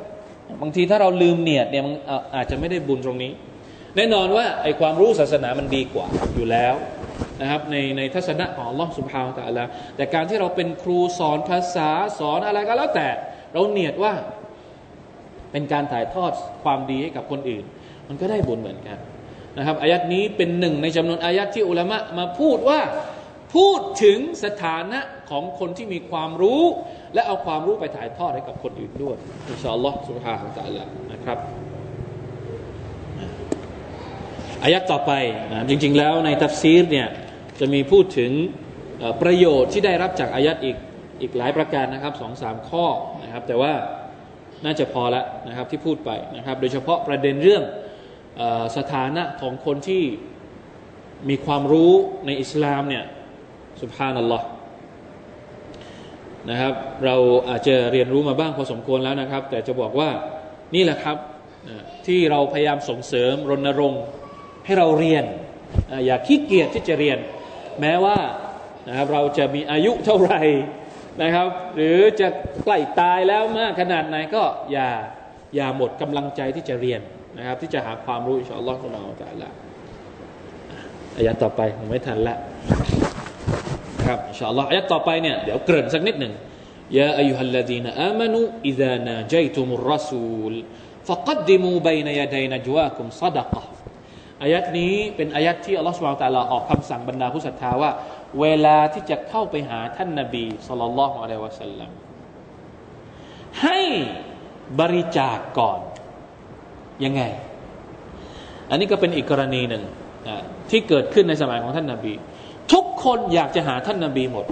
[0.62, 1.94] บางทีถ้าเราลืมเนียดเนี่ยมัน
[2.36, 3.32] อาจจะไม่ได้บุญตรงนี้
[3.96, 6.74] แน่นอนว่าไอ้ความรู้ศาสนามันดีกว่าอยู่แล้ว
[7.42, 9.66] นะครับในในทัศนะของลลอฮ์สุบฮาวตะละ
[9.96, 13.08] แต่การที่เราเป็นครูสอนภาษาสอนอะไรก็แล้วแต่
[13.54, 14.14] เราเนียดว่า
[15.52, 16.32] เป็นการถ่ายทอด
[16.64, 17.64] ความดีให้กับคนอื่น
[18.08, 18.98] มันก็ได้บุญเหมือนกัน
[19.58, 22.80] นะครับอายัดนี้เป็นหนึ่งในจำนวนอายัดที่อุลามะมาพูดว่า
[23.56, 26.64] พูดถึงสถานะของคนที่มีความรู้
[27.14, 29.16] และเอาความรู้ไปถ่ายทอดให้กับคนอื่นด้วย
[29.50, 31.38] อินชาอัลลอฮ์สุบฮานะตะละนะครับ
[34.64, 35.12] อายัดต่อไป
[35.52, 37.08] นะจริง ๆ แล้วในตัฟซีรเนี่ย
[37.60, 38.32] จะมีพูดถึง
[39.22, 40.78] ประโยชน์ที่ได้รับจากอายัดอีก
[41.22, 42.86] อีกหลายประการนะครับสองสามข้อ
[43.24, 43.74] นะครับแต่ว่า
[44.64, 47.64] น่าจะพอละนะครับที่พูดไปนะครับ โดยเฉพาะประเด็นเรื่อง
[48.40, 48.44] อ
[48.78, 50.04] สถานะของคนที่
[51.30, 51.92] มีความรู้
[52.26, 53.04] ในอิสลามเนี่ย
[53.82, 54.48] สุภานัลลอฮ์
[56.50, 56.74] นะครับ
[57.06, 57.16] เรา
[57.50, 60.10] อาจจะเรียนรู้มาบ้างพอสมควรแล้วนะครับ แต่จะบอกว่า
[60.76, 61.18] นี่แหละครับ
[62.08, 64.04] ที่เราพยายามส่งเสริมรณรงค์
[64.66, 65.26] ให้เราเรียน
[66.06, 67.18] อย่าขี้เกียจที่จะเรียน
[67.82, 68.18] แม้ว่า
[68.88, 70.42] นะครับเราจะมีอายุเท่าไหร่
[71.23, 72.29] นะครับ หรือจะ
[72.63, 74.43] ใกล้ตายแล้วมากขนาดไหนก็
[74.73, 74.89] อย่า
[75.55, 77.01] อย่าหมดกำลังใจที่จะเรียน
[77.39, 79.51] นะครับ ที่จะหาความรู้อินชาอัลลอฮฺของเราจะละ
[81.17, 82.37] อายะต่อไปผมไม่ทันละ
[84.07, 86.33] ครับอินชาอัลลอฮฺอายะต่อไปเนี่ยเดี๋ยวเกริ่นสักนิดหนึ่ง
[86.99, 90.55] ยาอายุฮัลลดีนอามานุอิดานาจัยตุมุรรัสูล
[91.09, 93.65] فقدموا بين يدي نجواكم صدقه
[94.43, 97.91] อายัดนี้เป็นอายัดที่อัลลอฮฺสุบานตะลาออกคำสั่งบรรดาผู้ศรัทธาว่า
[98.42, 101.90] เวลาที่จะเข้าไปหาท่านนาบีสุลต่านละฮ์อะลัยวะสัลลัม
[103.64, 103.80] ให้
[104.80, 105.80] บริจาคกก่อน
[107.06, 107.22] ยังไง
[108.70, 109.84] อันนี้ก็เป็นอีกกรณีหนึ่ง
[110.70, 112.14] ที่เกิดขึ้นในสมัยของท่านนาบี
[112.74, 114.46] ทุกคนอยากจะหาท่านนาบีหมด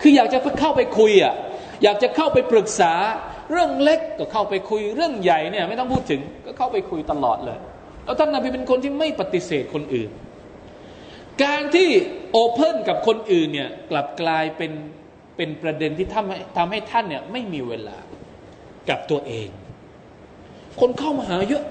[0.00, 1.34] คืออยากจะเข้าไปคุยอะ
[1.82, 2.92] อยากจะเข้าไปปรึกษา
[3.50, 7.58] เรื่องเล็กก็เข้าไปคุยเรื่องใหญ่เนี่ย ไม่ต้องพูดถึงก็เข้าไปคุยตลอดเลย
[8.04, 10.10] แล้วท่านนาบีเป็นคนที่ไม่ปฏิเสธคนอื่น
[11.44, 11.88] การที่
[12.32, 14.72] โอเพ่นกับคนอื่นเนี่ยกลับกลายเป็น
[15.36, 17.98] เป็นประเด็นที่ทำให้ทำให้ท่านเนี่ยไม่มีเวลา
[18.88, 19.48] กับตัวเอง
[20.80, 21.64] คนเข้ามาหาเยอะ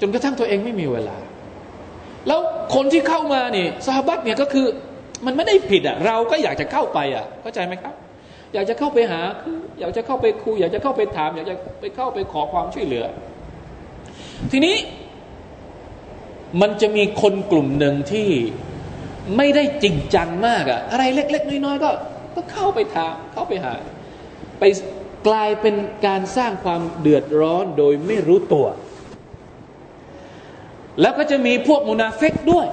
[0.00, 1.18] จนกระทั่งตัวเองไม่มีเวลา
[2.26, 2.40] แล้ว
[2.74, 4.66] คนที่เข้ามานี่ซาบัตเนี่ยก็คือ
[5.26, 7.94] มันไม่ได้ผิดอะเราก็อยากจะเข้าไปอะเข้าใจไหมครับ
[8.54, 13.04] อยากจะเข้าไปหาคืออยากจะเข้าไปคุยอยากจะเข้าไปถาม อยากจะไปเข้าไปขอความช่วยเหลือ
[14.52, 14.76] ทีนี้
[16.60, 18.28] มันจะมีคนกลุ่มหนึ่งที่
[19.36, 21.90] ไม่ได้จริงจังมากอะอะไรเล็ก ๆ น้อยๆก็
[22.34, 23.74] ก็เข้าไปถามเข้าไปหา
[24.60, 24.64] ไป
[25.28, 25.74] กลายเป็น
[26.06, 28.66] การสร้างความเดือดร้อนโดยไม่รู้ตัว
[31.00, 32.66] แล้วก็จะมีพวกมุนาเฟกด้วย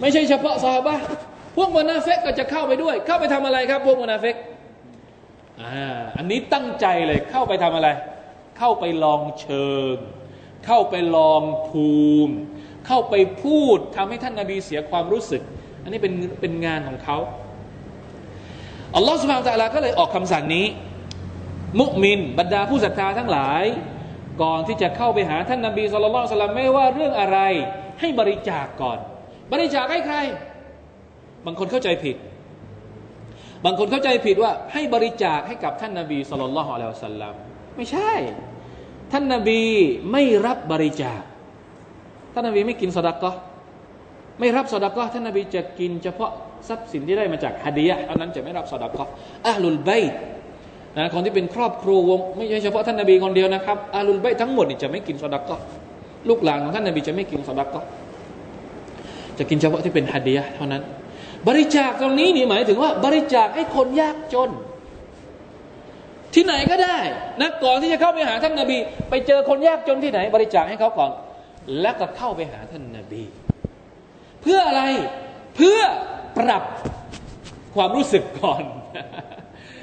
[0.00, 0.98] ไม่ใช่เฉพาะซาบะ
[1.56, 4.36] พวกมุนาเฟกก็จะเข้าไปด้วย เข้าไปทำอะไรครับ พวกมุนาเฟก
[5.62, 7.88] อ่าอันนี้ตั้งใจเลยเข้าไปทำอะไร
[8.58, 9.96] เข้าไปลองเชิง
[10.66, 11.90] เข้าไปลองภู
[12.26, 12.34] มิ
[12.86, 15.42] เข้าไปพูดทำให้ท่านนาบีเสียความรู้สึก
[15.82, 17.18] อันนี้เป็นเป็นงานของเขา
[18.96, 20.66] อัลลอฮฺสุบฮานตะลาก็เลยออกคำสั่งนี้
[21.80, 23.64] มุมินบรรดาผู้ศรัทธาทั้งหลาย
[24.42, 27.38] ก่อนที่จะเข้าไปหาท่านนาบีสุลต่านสลัมไม่ว่าเรื่องอะไร
[28.00, 28.98] ให้บริจาคกก่อน
[29.52, 30.16] บริจาคให้ใคร
[31.46, 32.16] บางคนเข้าใจผิด
[33.64, 37.34] บางคนเข้าใจผิดว่าให้บริจาคให้กับท่านนาบีสุลต่านละฮ์อะลัยฮิสัลลัม
[37.76, 38.12] ไม่ใช่
[39.12, 39.60] ท่านนาบี
[40.12, 41.20] ไม่รับบริจาค
[42.34, 43.32] ท่านนาบีไม่กินสดากะ
[44.38, 46.30] ไม่รับสดากะท่านนาบีจะกินเฉพาะ
[46.68, 49.04] ทรัพย์สินที่ได้มาจากฮะดียะเท่านั้นจะไม่รับสดากะ
[49.46, 49.90] อัลลุลไบ
[50.96, 55.56] นะคนที่เป็นครอบครัววงไม่ใช่เฉพาะท่านนาบีคนเดียวนะครับอัลลุลไบทั้งหมดนี่จะไม่กินสดากะ
[56.28, 57.82] ลูกหลานของท่านนาบีจะไม่กินสดากะ
[59.38, 60.82] จะกินเฉพาะที่เป็นฮะดียะเท่านั้น
[61.48, 64.50] บริจาคตรงนี้นี่หมายถึงว่า บริจาคให้คนยากจน
[66.34, 66.98] ที่ไหนก็ได้
[67.40, 68.78] นะก่อนที่จะเข้าไปหาท่านนาบี
[69.10, 71.10] ไปเจอคนยากจนที่ไหน บริจาคให้เขาก่อน
[71.80, 73.24] แล้วก็เข้าไปหาท่านนาบี
[74.42, 74.82] เพื่ออะไร
[75.56, 75.80] เพื่อ
[76.38, 76.62] ปรับ
[77.74, 78.62] ความรู้สึกก่อน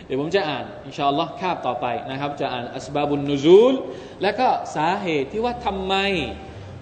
[0.06, 3.74] เดี๋ยวผมจะอ่านอินชาอัลลอฮ์คาบต่อไปนะครับ จะอ่านอัสบาบุนนูซูล
[4.22, 5.96] และก็สาเหตุที่ว่าทำไม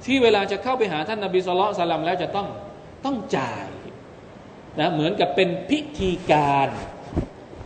[0.05, 2.47] ที่เวลาจะเข้าไปหาท่านนาบีสุลต่านแล้วจะต้อง
[3.05, 3.67] ต้องจ่าย
[4.79, 6.69] นะเหมือนกับเป็นพิธีการ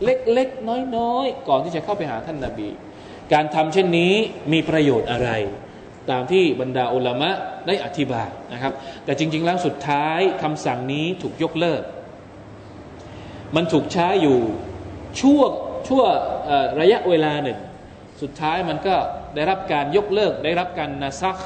[0.04, 2.68] เล็กๆ น้อยๆ ก่อนที่จะเข้าไปหาท่านนาบี
[3.32, 4.14] การทำเช่นนี้
[4.52, 5.30] มีประโยชน์อะไร
[6.10, 7.30] ตามที่บรรดาอุลามะ
[7.66, 8.72] ได้อธิบายนะครับ
[9.04, 11.82] แต่จริง ๆ แล้วสุดท้ายคำสั่งนี้ถูกยกเลิก
[13.56, 14.38] มันถูกใช้อยู่
[15.20, 15.40] ชั่ว
[15.88, 16.02] ชั่ว
[16.80, 17.58] ระยะเวลาหนึ่ง
[18.22, 18.96] สุดท้ายมันก็
[19.34, 21.38] ได้รับการยกเลิก ได้รับการนาซัก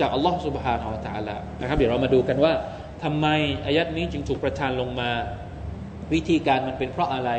[0.00, 2.52] จากอัลลอฮฺสุบฮานาอัลตะลานะครับ เดี๋ยวเรามาดูกันว่า
[3.04, 3.26] ทำไม
[3.66, 5.10] อายัดนี้จึงถูกประทานลงมา
[6.14, 7.30] วิธีการมันเป็นเพราะอะไร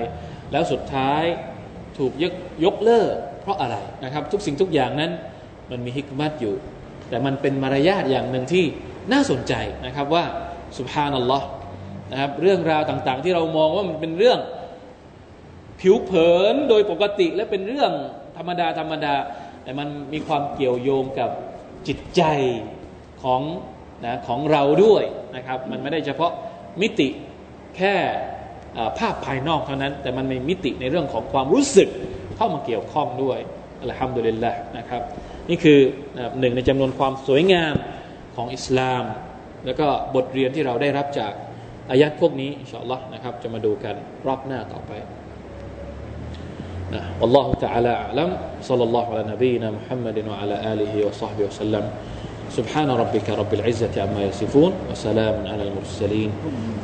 [0.51, 1.23] แล้วสุดท้าย
[1.97, 2.33] ถูกยก
[2.65, 5.11] ยกเลิกเพราะอะไรนะครับ ทุกสิ่งทุกอย่างนั้น
[5.71, 6.55] มันมีฮิกมัตอยู่
[7.09, 8.65] แต่มันเป็นมารยาทอย่างหนึ่งที่
[9.11, 9.53] น่าสนใจ
[9.85, 10.23] นะครับว่า
[10.77, 11.47] สุบฮานัลลอฮ์
[12.11, 14.39] นะครับเรื่องราวต่างๆ ที่เรามองว่ามันเป็นเรื่อง
[15.79, 17.91] ผิวเผินโดยปกติและเป็นเรื่อง
[18.37, 19.15] ธรรมดาธรรมดา
[19.63, 21.29] แต่มันมีความเกี่ยวโยงกับ
[21.87, 22.21] จิตใจ
[23.23, 23.41] ของ
[24.05, 25.03] นะของเราด้วย
[25.35, 26.31] นะครับ มันไม่ได้เฉพาะ
[26.81, 27.09] มิติ
[27.77, 27.95] แค่
[28.98, 31.88] ภาพภายนอกเท่านั้น แต่มันมีมิติในเรื่องของความรู้สึก
[32.36, 33.38] เข้ามาเกี่ยวข้องด้วย
[33.82, 35.02] อัลฮัมดุลิลละนะครับ
[35.48, 35.78] นี่คือ
[36.40, 37.74] หนึ่งในจำนวนความสวยงาม
[38.36, 39.04] ของอิสลาม
[39.66, 41.32] แล้วก็บทเรียนที่เราได้รับจาก
[41.90, 43.94] อายัดพวกนี้อินชาอัลลอฮ์นะครับจะมาดูกัน
[44.26, 44.92] รอบหน้าต่อไป
[47.20, 48.30] والله تعالى أعلم
[48.62, 51.84] صلى الله على نبينا محمد وعلى آله وصحبه وسلم
[52.50, 56.30] سبحان ربك رب العزة عما يصفون وسلام على المرسلين